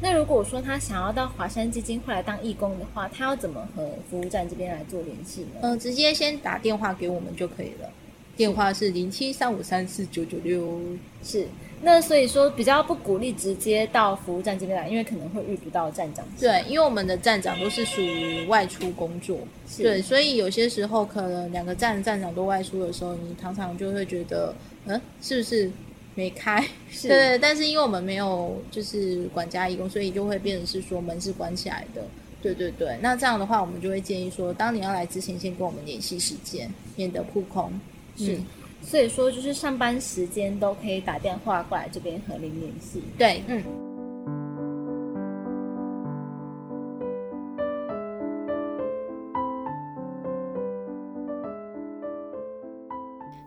[0.00, 5.60] 那如果说他想要到华山基金会来当义工的话，他要怎么和服务站这边来做联系呢？
[5.62, 7.90] 嗯，直接先打电话给我们就可以了。
[8.36, 10.80] 电话是零七三五三四九九六。
[11.24, 11.48] 是。
[11.80, 16.24] 那所以说比较不鼓励直接到服务站这边来，因为可能会遇不到站长。
[16.38, 19.38] 对，因为我们的站长都是属于外出工作。
[19.76, 24.54] 对，所以有些时候可能两个站站长都外出的时候，你常常就会觉得，
[24.86, 25.70] 嗯，是不是？
[26.18, 26.66] 没开，
[27.02, 32.04] 对，但是因为我们没有就是管家义工，所以就会变成是说门是关起来的。
[32.42, 37.70] 对对对，那这样的话，我们就会建议说，当你要来之前，先跟我们联系时间，免得扑空。
[38.16, 38.36] 是，
[38.82, 43.00] 所以说就是上班时间都可以打电话过来这边和您联系。
[43.16, 43.87] 对，嗯。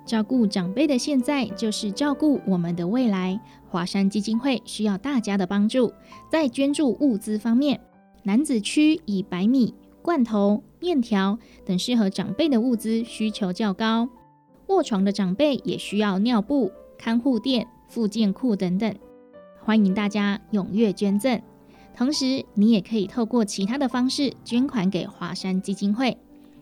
[0.06, 3.40] 照顾长辈的现在，就是照顾我们的未来。
[3.70, 5.94] 华山基金会需要大家的帮助，
[6.30, 7.80] 在捐助物资方面，
[8.24, 14.10] 男子区以白米、罐头、面条等适合长辈的物资需求较高。
[14.68, 18.94] 卧床的长辈也需要尿布、看护垫、附件裤等等。
[19.64, 21.42] 欢迎大家踊跃捐赠，
[21.96, 26.18] 同时你也可以透过其他的方式捐款给华山基金会。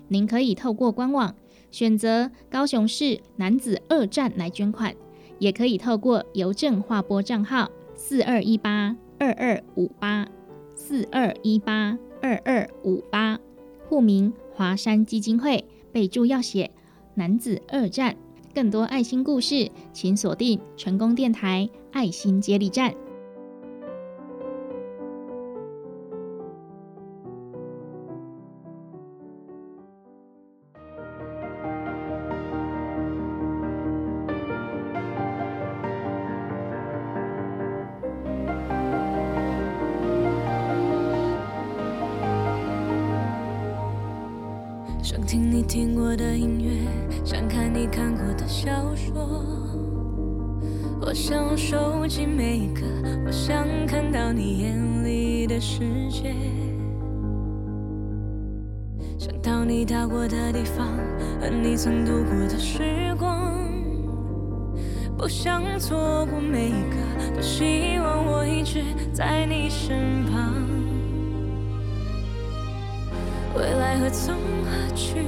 [0.08, 1.36] 您可以透过官网。
[1.72, 4.96] 选择高雄市男子二站来捐款，
[5.38, 10.28] 也可以透过邮政划拨账号四二一八二二五八
[10.76, 13.40] 四二一八二二五八，
[13.88, 16.72] 户名华山基金会，备注要写
[17.16, 18.16] 男子二站。
[18.54, 22.94] 更多爱心故事，请锁定成功电台爱心接力站。
[60.10, 60.88] 过的地方，
[61.40, 63.54] 和你曾度过的时光。
[65.16, 68.84] 不想错过每一个，多希望我一直
[69.14, 70.56] 在你身旁。
[73.56, 75.26] 未来何从何去？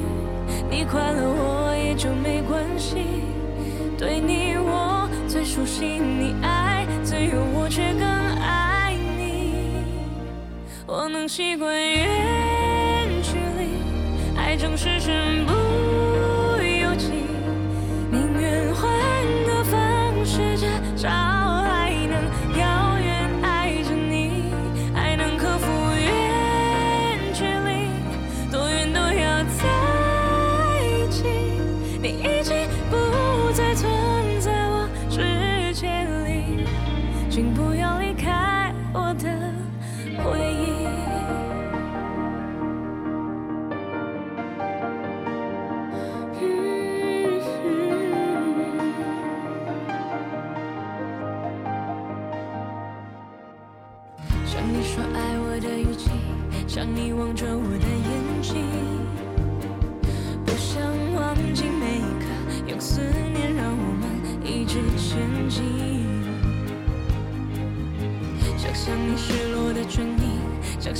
[0.69, 3.23] 你快乐我也就没关系。
[3.97, 8.01] 对你我最熟悉，你爱自由，我却更
[8.39, 9.83] 爱你。
[10.87, 12.40] 我能习惯远
[14.61, 15.53] 离，爱总是身不
[16.61, 17.07] 由己，
[18.11, 18.91] 宁愿换
[19.45, 21.09] 个方式至少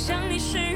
[0.04, 0.71] 想你是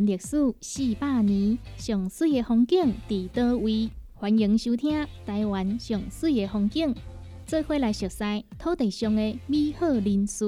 [0.00, 3.90] 历史四百年，上水的风景伫倒位？
[4.14, 6.94] 欢迎收听《台湾上水的风景》，
[7.46, 10.44] 做伙来熟悉土地上的美好人事。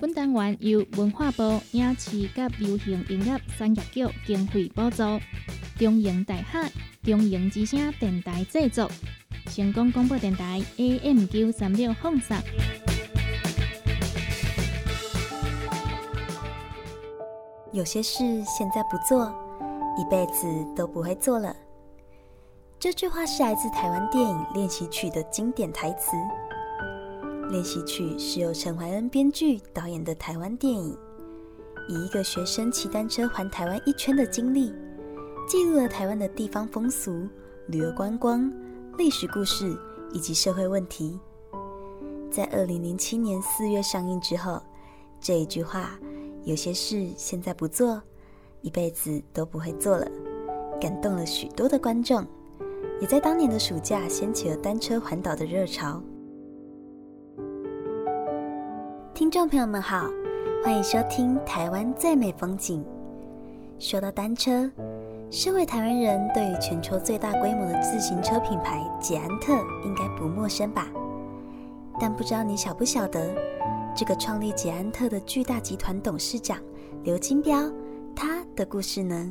[0.00, 5.02] 本单元由文化部影视及流行音乐产业局经费补助，
[5.78, 6.70] 中营大学
[7.02, 8.90] 中营之声电台制作，
[9.46, 12.36] 成功广播电台 AM 九三六放送。
[17.76, 19.30] 有些事现在不做，
[19.98, 21.54] 一辈子都不会做了。
[22.78, 26.16] 这句话是来自台湾电影练习曲的经典台词。
[27.50, 30.96] 练习曲是由陈怀恩编剧、导演的台湾电影，
[31.86, 34.74] 以一个学生骑单车环台湾一圈的经历，
[35.46, 37.28] 记录了台湾的地方风俗、
[37.66, 38.50] 旅游观光、
[38.96, 39.78] 历史故事
[40.14, 41.20] 以及社会问题。
[42.30, 44.62] 在二零零七年四月上映之后，
[45.20, 45.90] 这一句话。
[46.46, 48.00] 有些事现在不做，
[48.60, 50.06] 一辈子都不会做了，
[50.80, 52.24] 感动了许多的观众，
[53.00, 56.00] 也在当年的暑假掀起了单车环岛的热潮。
[59.12, 60.06] 听众朋友们好，
[60.62, 62.80] 欢迎收听《台湾最美风景》。
[63.84, 64.70] 说到单车，
[65.32, 69.52] 身为台湾人，对于全球最大规模的自行车品牌捷安特
[69.84, 70.86] 应该不陌生吧？
[71.98, 73.34] 但不知道你晓不晓得？
[73.96, 76.58] 这个创立捷安特的巨大集团董事长
[77.02, 77.72] 刘金彪，
[78.14, 79.30] 他的故事呢？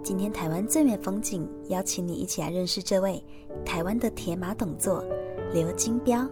[0.00, 3.20] 今天台湾最美风景，邀请你一起来认识这位
[3.64, 5.04] 台湾的铁马董座
[5.52, 6.24] 刘金彪。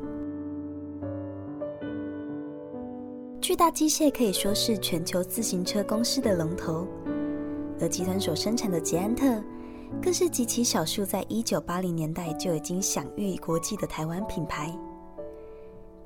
[3.40, 6.86] 巨大机械可以说是全球自行车公司的龙头，
[7.80, 9.42] 而集团所生产的捷安特，
[10.00, 14.72] 更是极其少数在一九八零年代就已经享誉国际的台湾品牌。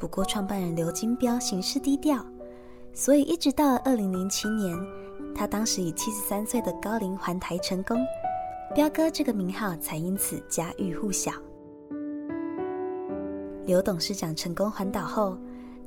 [0.00, 2.24] 不过，创办人刘金彪行事低调，
[2.94, 4.74] 所以一直到二零零七年，
[5.34, 7.98] 他当时以七十三岁的高龄环台成功，
[8.74, 11.30] 彪哥这个名号才因此家喻户晓。
[13.66, 15.36] 刘董事长成功环岛后，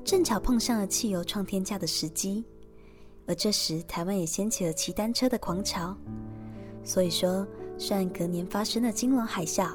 [0.05, 2.45] 正巧碰上了汽油创天价的时机，
[3.25, 5.97] 而这时台湾也掀起了骑单车的狂潮。
[6.83, 7.47] 所以说，
[7.79, 9.71] 虽然隔年发生了金融海啸，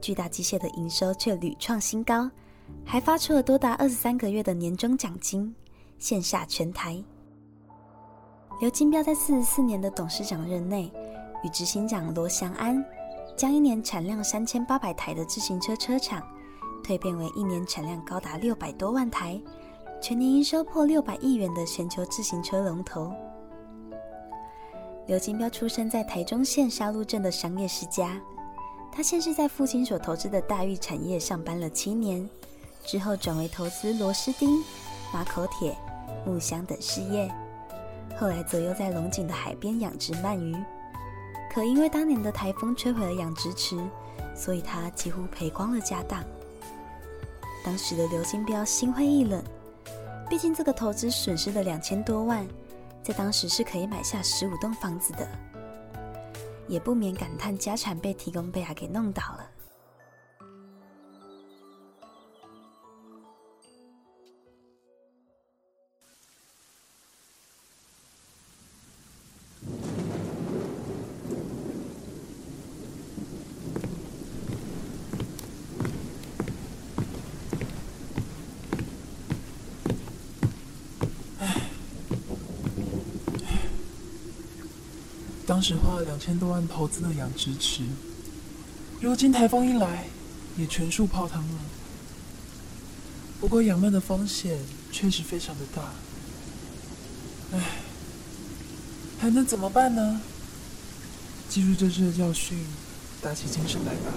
[0.00, 2.28] 巨大机械的营收却屡创新高。
[2.84, 5.54] 还发出了多达二十三个月的年终奖金，
[5.98, 7.02] 线下全台。
[8.60, 10.92] 刘金彪在四十四年的董事长任内，
[11.44, 12.84] 与执行长罗祥安，
[13.36, 16.22] 将一年产量三千八百台的自行车车厂，
[16.84, 19.40] 蜕变为一年产量高达六百多万台、
[20.02, 23.12] 全年营收破六百亿元的全球自行车龙头。
[25.06, 28.20] 刘金彪出生在台中县沙鹿镇的商业世家，
[28.92, 32.28] 他先是在父亲所投资的大玉产业上班了七年。
[32.90, 34.64] 之后转为投资螺丝钉、
[35.12, 35.78] 马口铁、
[36.26, 37.32] 木箱等事业，
[38.18, 40.56] 后来则又在龙井的海边养殖鳗鱼。
[41.54, 43.78] 可因为当年的台风摧毁了养殖池，
[44.34, 46.20] 所以他几乎赔光了家当。
[47.64, 49.40] 当时的刘金彪心灰意冷，
[50.28, 52.44] 毕竟这个投资损失了两千多万，
[53.04, 55.28] 在当时是可以买下十五栋房子的，
[56.66, 59.48] 也不免感叹家产被提供被他给弄倒了。
[85.60, 87.82] 当时花了两千多万投资的养殖池，
[88.98, 90.06] 如今台风一来，
[90.56, 91.58] 也全数泡汤了。
[93.38, 94.58] 不过养鳗的风险
[94.90, 95.82] 确实非常的大，
[97.52, 97.60] 唉，
[99.18, 100.22] 还能怎么办呢？
[101.50, 102.56] 记住这次的教训，
[103.20, 104.14] 打起精神来吧。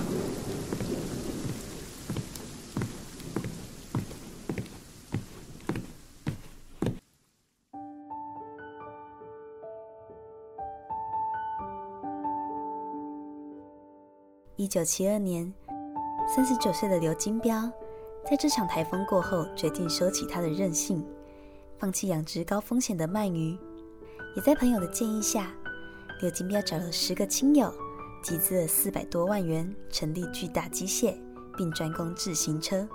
[14.63, 15.53] 一九七二年，
[16.25, 17.69] 三十九岁的刘金彪，
[18.25, 21.05] 在这场台风过后，决定收起他的任性，
[21.77, 23.57] 放弃养殖高风险的鳗鱼。
[24.37, 25.53] 也在朋友的建议下，
[26.21, 27.73] 刘金彪找了十个亲友，
[28.23, 31.13] 集资了四百多万元，成立巨大机械，
[31.57, 32.87] 并专攻自行车。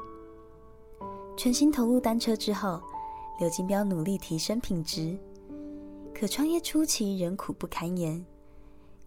[1.36, 2.80] 全心投入单车之后，
[3.40, 5.18] 刘金彪努力提升品质，
[6.18, 8.24] 可创业初期仍苦不堪言。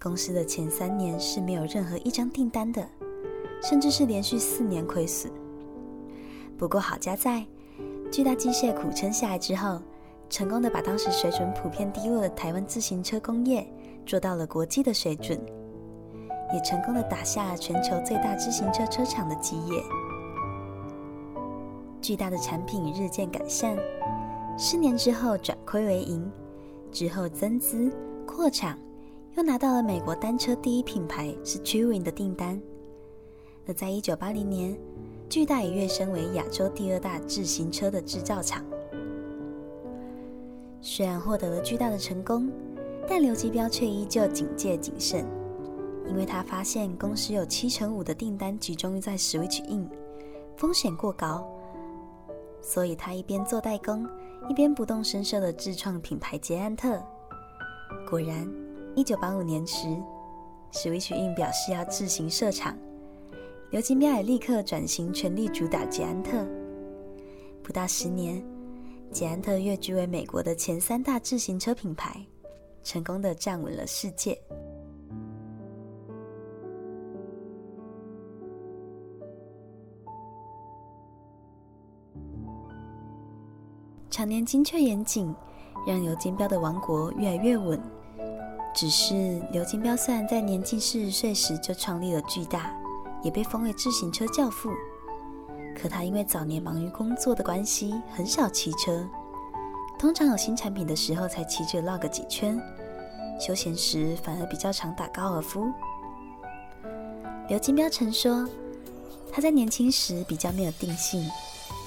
[0.02, 2.84] 公司的前三年是没有任何一张订单的，
[3.62, 5.32] 甚至是连续四年亏损。
[6.58, 7.46] 不过好家在，
[8.12, 9.80] 巨大机械苦撑下来之后，
[10.28, 13.72] 成功的把当时水准普遍低落的台湾自行车工业
[14.04, 15.40] 做到了国际的水准，
[16.52, 19.84] 也成功的打下全球最大自行车车厂的基业。
[22.02, 23.78] 巨大的产品日渐改善，
[24.58, 26.28] 四年之后转亏为盈，
[26.92, 27.92] 之后增资
[28.26, 28.76] 扩厂。
[29.36, 32.62] 又拿到了美国单车第一品牌是 c h e w i n 的订单。
[33.66, 34.78] 而在一九八零年，
[35.30, 38.62] 巨大也跃升为亚洲第二大自行车的制造厂。
[40.82, 42.50] 虽然获得了巨大的成功，
[43.08, 45.26] 但刘吉彪却依旧警戒谨慎，
[46.10, 49.90] 因为他发现公司有七成五的订单集中在 Switch In，
[50.58, 51.48] 风险过高，
[52.62, 54.06] 所以他一边做代工，
[54.50, 57.02] 一边不动声色的自创品牌捷安特。
[58.10, 58.46] 果然。
[58.94, 59.88] 一九八五年时
[60.74, 62.78] ，Switch In 表示要自行设厂，
[63.70, 66.46] 刘金彪也立刻转型，全力主打捷安特。
[67.64, 68.44] 不到十年，
[69.10, 72.24] 捷安特跃居为美国的前三大自行车品牌，
[72.84, 74.38] 成功的站稳了世界。
[84.10, 85.34] 常年精确严谨，
[85.88, 87.82] 让刘金彪的王国越来越稳。
[88.74, 92.74] 只是刘金彪虽然在年近四十岁时就创立了巨大，
[93.22, 94.72] 也被封为自行车教父，
[95.76, 99.06] 可他因为早年忙于工作的关系，很少骑车，
[100.00, 102.60] 通常有新产品的时候才骑着绕个几圈，
[103.40, 105.70] 休闲时反而比较常打高尔夫。
[107.50, 108.48] 刘金彪曾说，
[109.34, 111.30] 他在年轻时比较没有定性，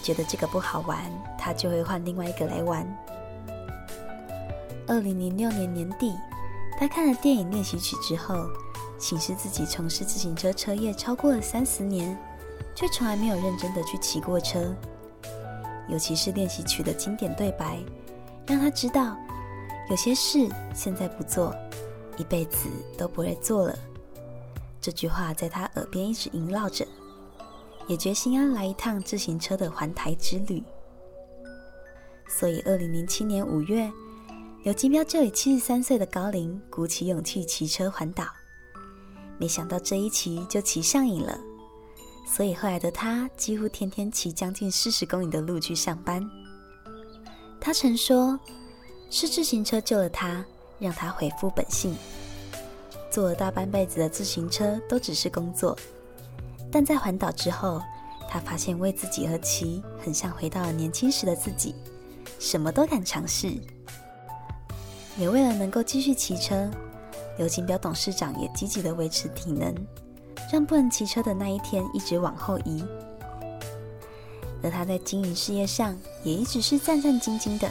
[0.02, 1.00] 觉得这个不好玩，
[1.38, 2.86] 他就会换另外一个来玩。
[4.86, 6.12] 二零零六年年底，
[6.78, 8.48] 他看了电影练习曲之后，
[8.98, 12.18] 醒示自己从事自行车车业超过了三十年，
[12.74, 14.74] 却从来没有认真的去骑过车。
[15.88, 17.78] 尤其是练习曲的经典对白，
[18.46, 19.16] 让他知道
[19.88, 21.54] 有些事现在不做，
[22.16, 22.68] 一辈子
[22.98, 23.78] 都不会做了。
[24.80, 26.86] 这句话在他耳边一直萦绕着，
[27.86, 30.62] 也决心要来一趟自行车的环台之旅。
[32.26, 33.90] 所以，二零零七年五月。
[34.64, 38.24] 刘金彪就以七十三岁的高龄，鼓起勇气骑车环岛。
[39.36, 41.38] 没想到这一骑就骑上瘾了，
[42.26, 46.26] 所以后来的他几乎天天骑将近四十公里的路去上班。
[47.60, 48.40] 他曾说
[49.12, 50.42] ：“是自行车救了他，
[50.78, 51.94] 让他恢复本性。
[53.10, 55.76] 做了大半辈子的自行车都只是工作，
[56.72, 57.82] 但在环岛之后，
[58.30, 61.74] 他发现为自己而骑，很像回到了年轻时的自己，
[62.38, 63.60] 什么都敢尝试。”
[65.16, 66.70] 也为了能够继续骑车，
[67.38, 69.74] 刘金彪董事长也积极的维持体能，
[70.52, 72.84] 让不能骑车的那一天一直往后移。
[74.62, 77.70] 而他在经营事业上也一直是战战兢兢的，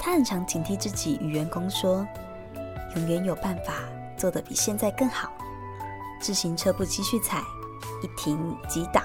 [0.00, 2.06] 他很常警惕自己，与员工说
[2.94, 3.74] ：“永远有办法
[4.16, 5.32] 做得比现在更好。”
[6.20, 7.42] 自行车不继续踩，
[8.02, 9.00] 一停即倒。《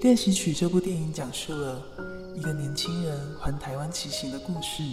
[0.00, 1.82] 练习曲》这部电影讲述了
[2.36, 4.84] 一个年轻人环台湾骑行的故事。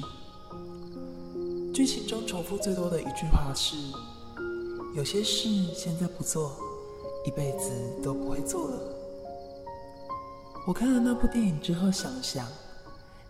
[1.72, 3.76] 剧情中重复最多的一句话是
[4.97, 6.58] ：“有些事现在不做，
[7.24, 7.70] 一辈子
[8.03, 8.80] 都不会做了。”
[10.66, 12.47] 我看了那部电影之后想了想，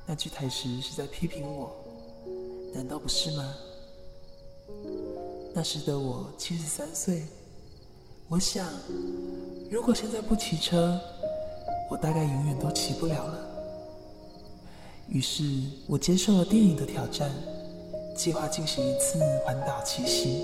[0.05, 1.75] 那句台词是在批评我，
[2.73, 3.53] 难道不是吗？
[5.53, 7.25] 那时的我七十三岁，
[8.29, 8.65] 我想，
[9.69, 10.97] 如果现在不骑车，
[11.89, 13.39] 我大概永远都骑不了了。
[15.07, 15.43] 于是
[15.87, 17.29] 我接受了电影的挑战，
[18.15, 20.41] 计划进行一次环岛骑行。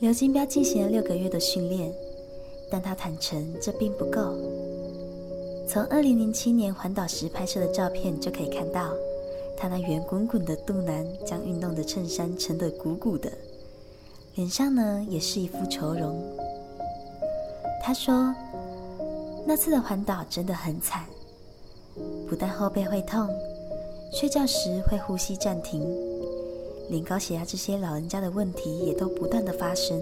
[0.00, 1.92] 刘金彪进行了六个月的训练，
[2.68, 4.36] 但他坦诚这并不够。
[5.68, 8.92] 从二零零七年环岛时拍摄的照片就可以看到，
[9.56, 13.30] 他那圆滚滚的肚腩将运动的衬衫撑得鼓鼓的，
[14.34, 16.20] 脸上呢也是一副愁容。
[17.80, 18.34] 他说。
[19.46, 21.04] 那次的环岛真的很惨，
[22.28, 23.28] 不但后背会痛，
[24.12, 25.86] 睡觉时会呼吸暂停，
[26.88, 30.00] 连高血压这些老人家的问题也都不断的发生，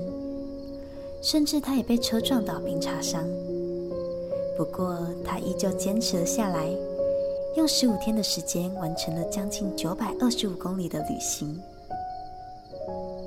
[1.20, 3.24] 甚至他也被车撞倒并擦伤。
[4.56, 6.70] 不过他依旧坚持了下来，
[7.56, 11.60] 用十五天的时间完成了将近九百二十五公里的旅行。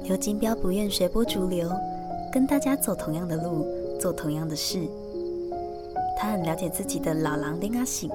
[0.04, 1.70] 刘金彪不愿随波逐流，
[2.32, 3.68] 跟大家走同样的路，
[4.00, 4.88] 做同样的事。
[6.18, 8.10] 他很了解自己的老狼丁阿醒，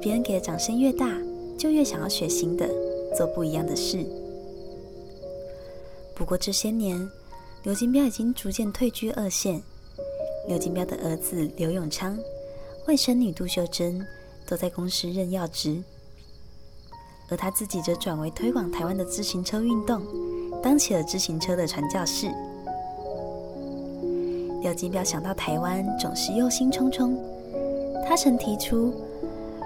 [0.00, 1.08] 别人给的掌声越大，
[1.56, 2.68] 就越想要学新的，
[3.16, 4.04] 做不一样的事。
[6.14, 7.08] 不过这些年，
[7.62, 9.62] 刘金彪已经逐渐退居二线。
[10.48, 12.18] 刘金彪的儿子刘永昌、
[12.88, 14.04] 外甥女杜秀珍
[14.44, 15.80] 都在公司任要职，
[17.28, 20.02] 而他自己则转为推广台湾的自行车运动，
[20.60, 22.26] 当起了自行车的传教士。
[24.62, 27.16] 刘金彪想到台湾，总是忧心忡忡。
[28.06, 28.94] 他曾提出，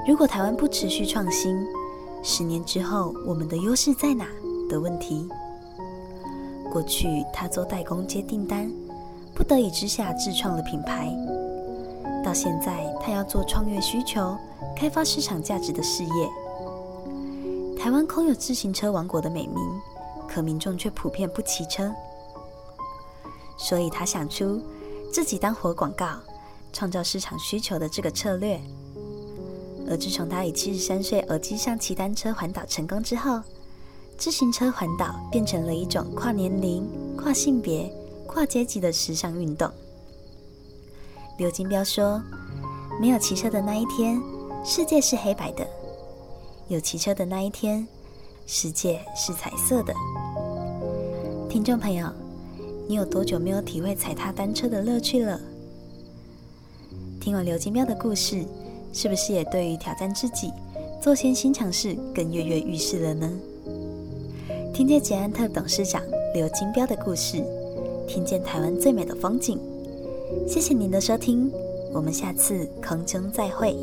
[0.09, 1.55] 如果台湾不持续创新，
[2.23, 4.27] 十年之后我们的优势在哪
[4.71, 5.29] 的问题。
[6.73, 8.73] 过去他做代工接订单，
[9.35, 11.15] 不得已之下自创了品牌。
[12.25, 14.35] 到现在他要做创业需求、
[14.75, 17.79] 开发市场价值的事业。
[17.79, 19.57] 台湾空有自行车王国的美名，
[20.27, 21.95] 可民众却普遍不骑车，
[23.59, 24.59] 所以他想出。
[25.17, 26.19] 自己当活广告，
[26.75, 28.61] 创造市场需求的这个策略。
[29.89, 33.41] 而自从他以七十三岁耳机上骑单车环岛成功之后，
[34.19, 36.87] 自行车环岛变成了一种跨年龄、
[37.17, 37.91] 跨性别、
[38.27, 39.73] 跨阶级的时尚运动。
[41.39, 42.23] 刘金彪说
[43.01, 44.21] ：“没有骑车的那一天，
[44.63, 45.65] 世界是黑白的；
[46.69, 47.89] 有骑车的那一天，
[48.45, 49.95] 世界是彩色的。”
[51.49, 52.07] 听众朋友。
[52.89, 55.41] 你有多久没有体会踩踏单车的乐趣了？
[57.21, 58.45] 听完刘金彪的故事，
[58.93, 60.53] 是不是也对于挑战自己、
[61.03, 63.31] 做些新尝试更跃跃欲试了呢？
[64.73, 66.01] 听见捷安特董事长
[66.33, 67.43] 刘金彪的故事，
[68.07, 69.59] 听见台湾最美的风景。
[70.47, 71.51] 谢谢您的收听，
[71.93, 73.75] 我我们下次空中再会。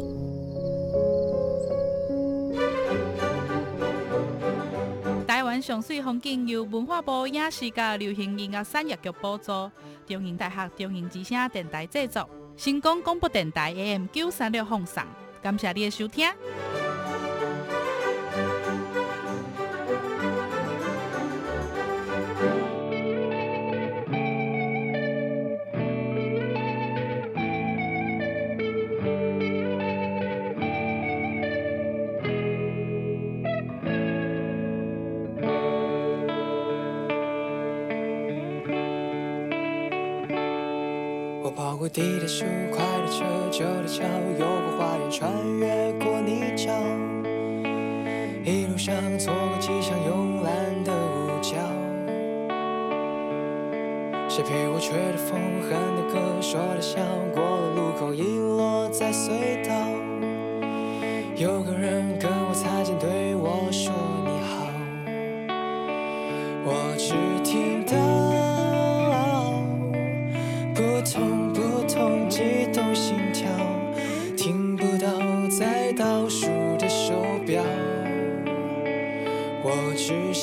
[5.64, 9.72] 上水风景由文化部影视甲流行音乐产业局补助，
[10.05, 15.01] 中兴大学中兴之声电台制作，成功广播电台 AM 九三六放送，
[15.41, 16.28] 感谢你的收听。
[48.45, 51.55] 一路上错过几场慵懒的午觉。
[54.27, 56.99] 谁陪我吹着风，哼着歌，说着笑，
[57.33, 59.73] 过了路口，遗落在隧道。
[61.37, 63.93] 有个人跟我擦肩，对我说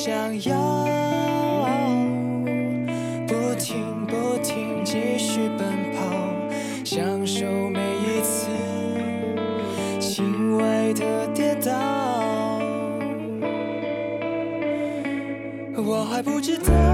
[0.02, 0.54] 想要
[3.26, 6.00] 不停不停继续奔跑，
[6.82, 8.48] 享受每一次
[10.00, 11.70] 轻微的跌倒。
[15.76, 16.89] 我还不知道。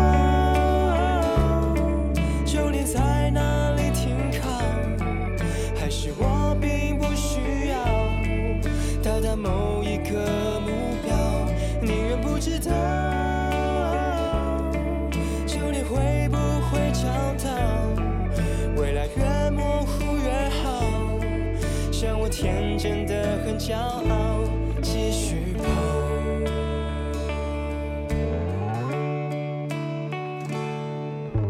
[23.66, 24.46] 骄傲，
[24.80, 25.64] 继续跑。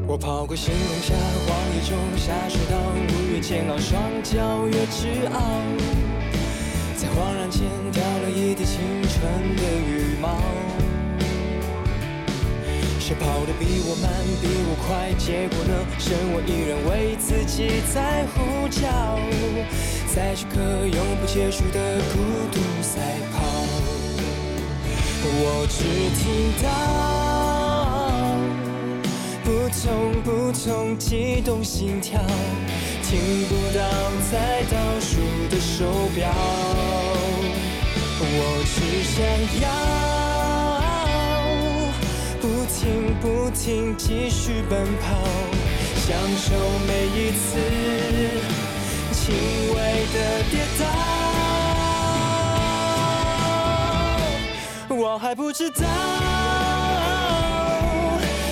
[0.07, 1.15] 我跑过星空下，
[1.47, 5.39] 荒野中下水道，路越煎熬，双脚越直傲，
[6.97, 7.61] 在恍然间
[7.93, 9.21] 掉了一地青春
[9.55, 10.41] 的羽毛。
[12.99, 14.11] 谁跑得比我慢，
[14.41, 15.13] 比我快？
[15.19, 15.85] 结果呢？
[15.99, 19.21] 剩我一人为自己在呼叫，
[20.17, 20.57] 在这刻
[20.87, 21.79] 永不结束的
[22.11, 22.17] 孤
[22.51, 23.01] 独赛
[23.35, 23.37] 跑，
[25.23, 25.77] 我只
[26.17, 26.25] 听
[26.63, 26.65] 到。
[29.45, 29.85] 扑通
[30.23, 32.19] 扑通，悸动心跳，
[33.03, 33.81] 听不到
[34.33, 36.33] 在倒数的手表。
[38.19, 39.21] 我只想
[39.61, 39.69] 要
[42.41, 45.05] 不停不停继续奔跑，
[46.07, 46.09] 享
[46.39, 46.57] 受
[46.87, 47.61] 每一次
[49.27, 49.77] 轻微
[50.15, 50.17] 的
[50.53, 50.83] 跌倒。
[54.95, 55.83] 我还不知道。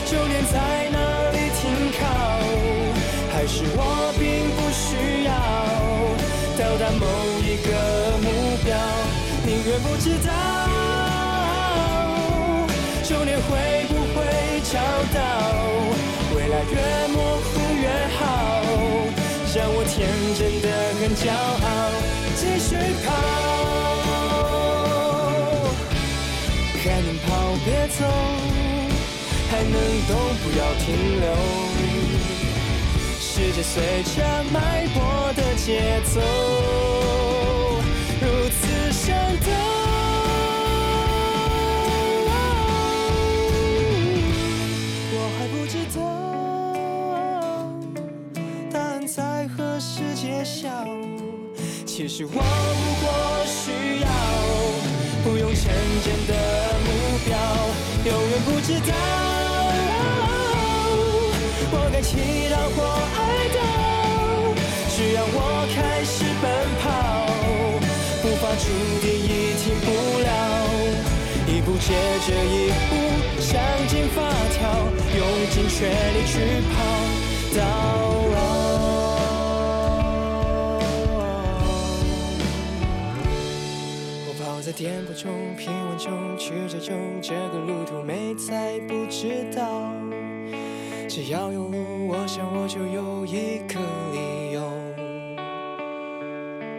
[0.04, 0.58] 终点在
[0.90, 0.98] 哪
[1.30, 1.62] 里停
[1.96, 2.02] 靠？
[3.32, 3.78] 还是我
[4.18, 5.30] 并不需要
[6.58, 7.06] 到达某
[7.38, 7.68] 一个
[8.18, 8.26] 目
[8.64, 8.74] 标？
[9.46, 10.28] 宁愿不知道
[13.04, 14.16] 终点会不会
[14.72, 14.74] 找
[15.14, 15.16] 到？
[16.34, 16.74] 未来越
[17.14, 17.86] 模糊越
[18.18, 18.20] 好，
[19.54, 19.83] 让我
[20.36, 20.68] 真的
[21.00, 21.34] 很骄傲，
[22.34, 22.74] 继续
[23.04, 23.08] 跑，
[26.82, 27.28] 还能跑
[27.64, 27.66] 别
[27.96, 28.00] 走。
[29.50, 29.72] 还能
[30.08, 30.10] 动，
[30.42, 30.84] 不要停
[31.20, 31.26] 留。
[33.20, 34.16] 世界随着
[34.52, 36.20] 脉搏的节奏，
[38.20, 39.14] 如此生
[39.44, 39.83] 动。
[50.44, 50.68] 笑。
[51.86, 53.04] 其实我不过
[53.46, 54.08] 需要
[55.24, 55.62] 不用成
[56.04, 56.32] 见的
[56.84, 56.88] 目
[57.24, 57.32] 标，
[58.04, 58.92] 永远不知道。
[61.72, 62.10] 我该祈
[62.50, 62.82] 祷或
[63.16, 63.18] 哀
[63.54, 63.56] 悼，
[64.94, 65.36] 只要我
[65.74, 66.44] 开始奔
[66.82, 66.84] 跑，
[68.20, 68.62] 步伐注
[69.00, 69.88] 定已停不
[70.20, 70.28] 了，
[71.48, 71.88] 一步接
[72.26, 72.92] 着一步，
[73.40, 73.50] 想
[73.88, 74.16] 尽法
[74.52, 74.62] 条，
[75.16, 75.20] 用
[75.50, 76.32] 尽全力去
[76.74, 76.76] 跑
[77.56, 77.62] 到。
[84.76, 89.92] 颠簸中，平稳中，曲折中，这个路途没再不知道。
[91.08, 93.78] 只要有路，我想我就有一个
[94.12, 94.62] 理由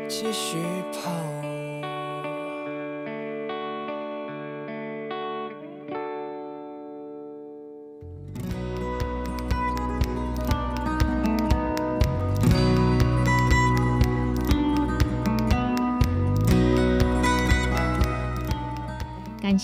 [0.10, 0.58] 继续
[0.92, 1.35] 跑。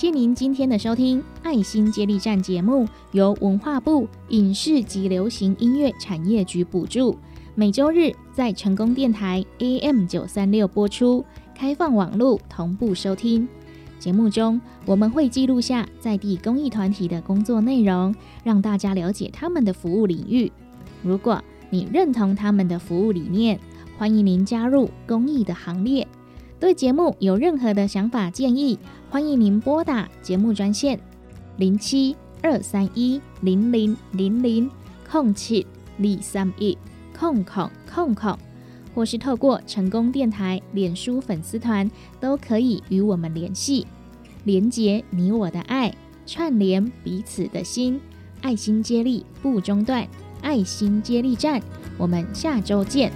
[0.01, 7.15] 谢您今天的收听，《爱心接力站》节目由文化部影视及流行音乐产业局补助，
[7.53, 11.23] 每周日在成功电台 AM 九三六播出，
[11.53, 13.47] 开放网络同步收听。
[13.99, 20.51] 节目中我们会记录下在地公益团体的工作内容，让大家了解他们的服务领域。
[21.03, 21.39] 如果
[21.69, 23.59] 你认同他们的服务理念，
[23.99, 26.07] 欢迎您加入公益的行列。
[26.61, 28.77] 对节目有任何的想法建议，
[29.09, 30.99] 欢迎您拨打节目专线
[31.57, 34.69] 零七二三一零零零零
[35.09, 35.65] 空七
[35.97, 36.77] 二三一
[37.17, 38.37] 空空空空，
[38.93, 41.89] 或是透过成功电台脸书粉丝团，
[42.19, 43.87] 都可以与我们联系，
[44.43, 45.91] 连接你我的爱，
[46.27, 47.99] 串联彼此的心，
[48.43, 50.07] 爱心接力不中断，
[50.43, 51.59] 爱心接力站，
[51.97, 53.11] 我们下周见。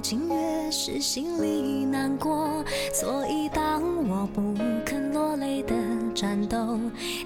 [0.00, 2.64] 情，越是心里难过。
[2.92, 5.74] 所以当我不肯落泪的
[6.14, 6.78] 战斗，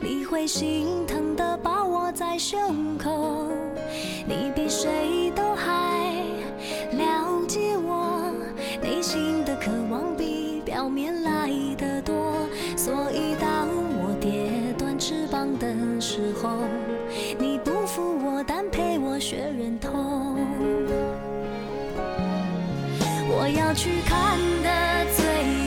[0.02, 3.48] 你会心疼的把我在胸口。
[4.26, 6.22] 你比谁都还
[6.92, 8.32] 了解我
[8.82, 12.34] 内心的渴望，比表面来的多。
[12.76, 13.68] 所以当
[14.02, 16.58] 我跌断翅膀的时候，
[23.74, 24.70] 去看的
[25.16, 25.24] 最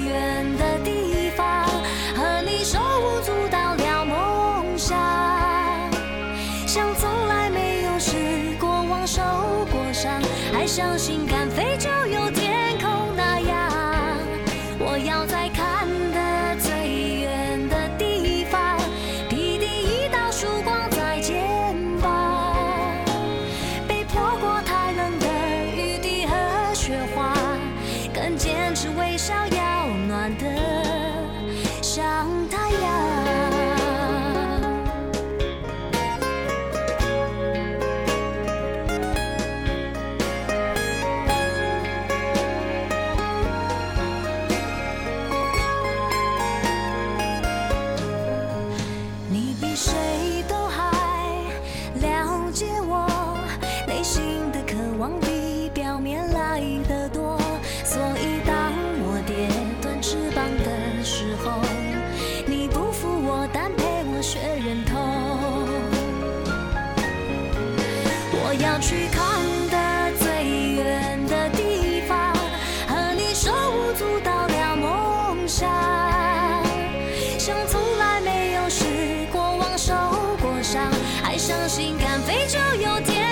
[0.08, 1.68] 远的地方，
[2.16, 4.98] 和你手舞足蹈聊梦想，
[6.66, 9.22] 像从来没有失过望、受
[9.70, 10.22] 过伤，
[10.54, 11.47] 还相信敢
[80.68, 80.92] 过伤，
[81.24, 83.27] 还相信敢飞就有天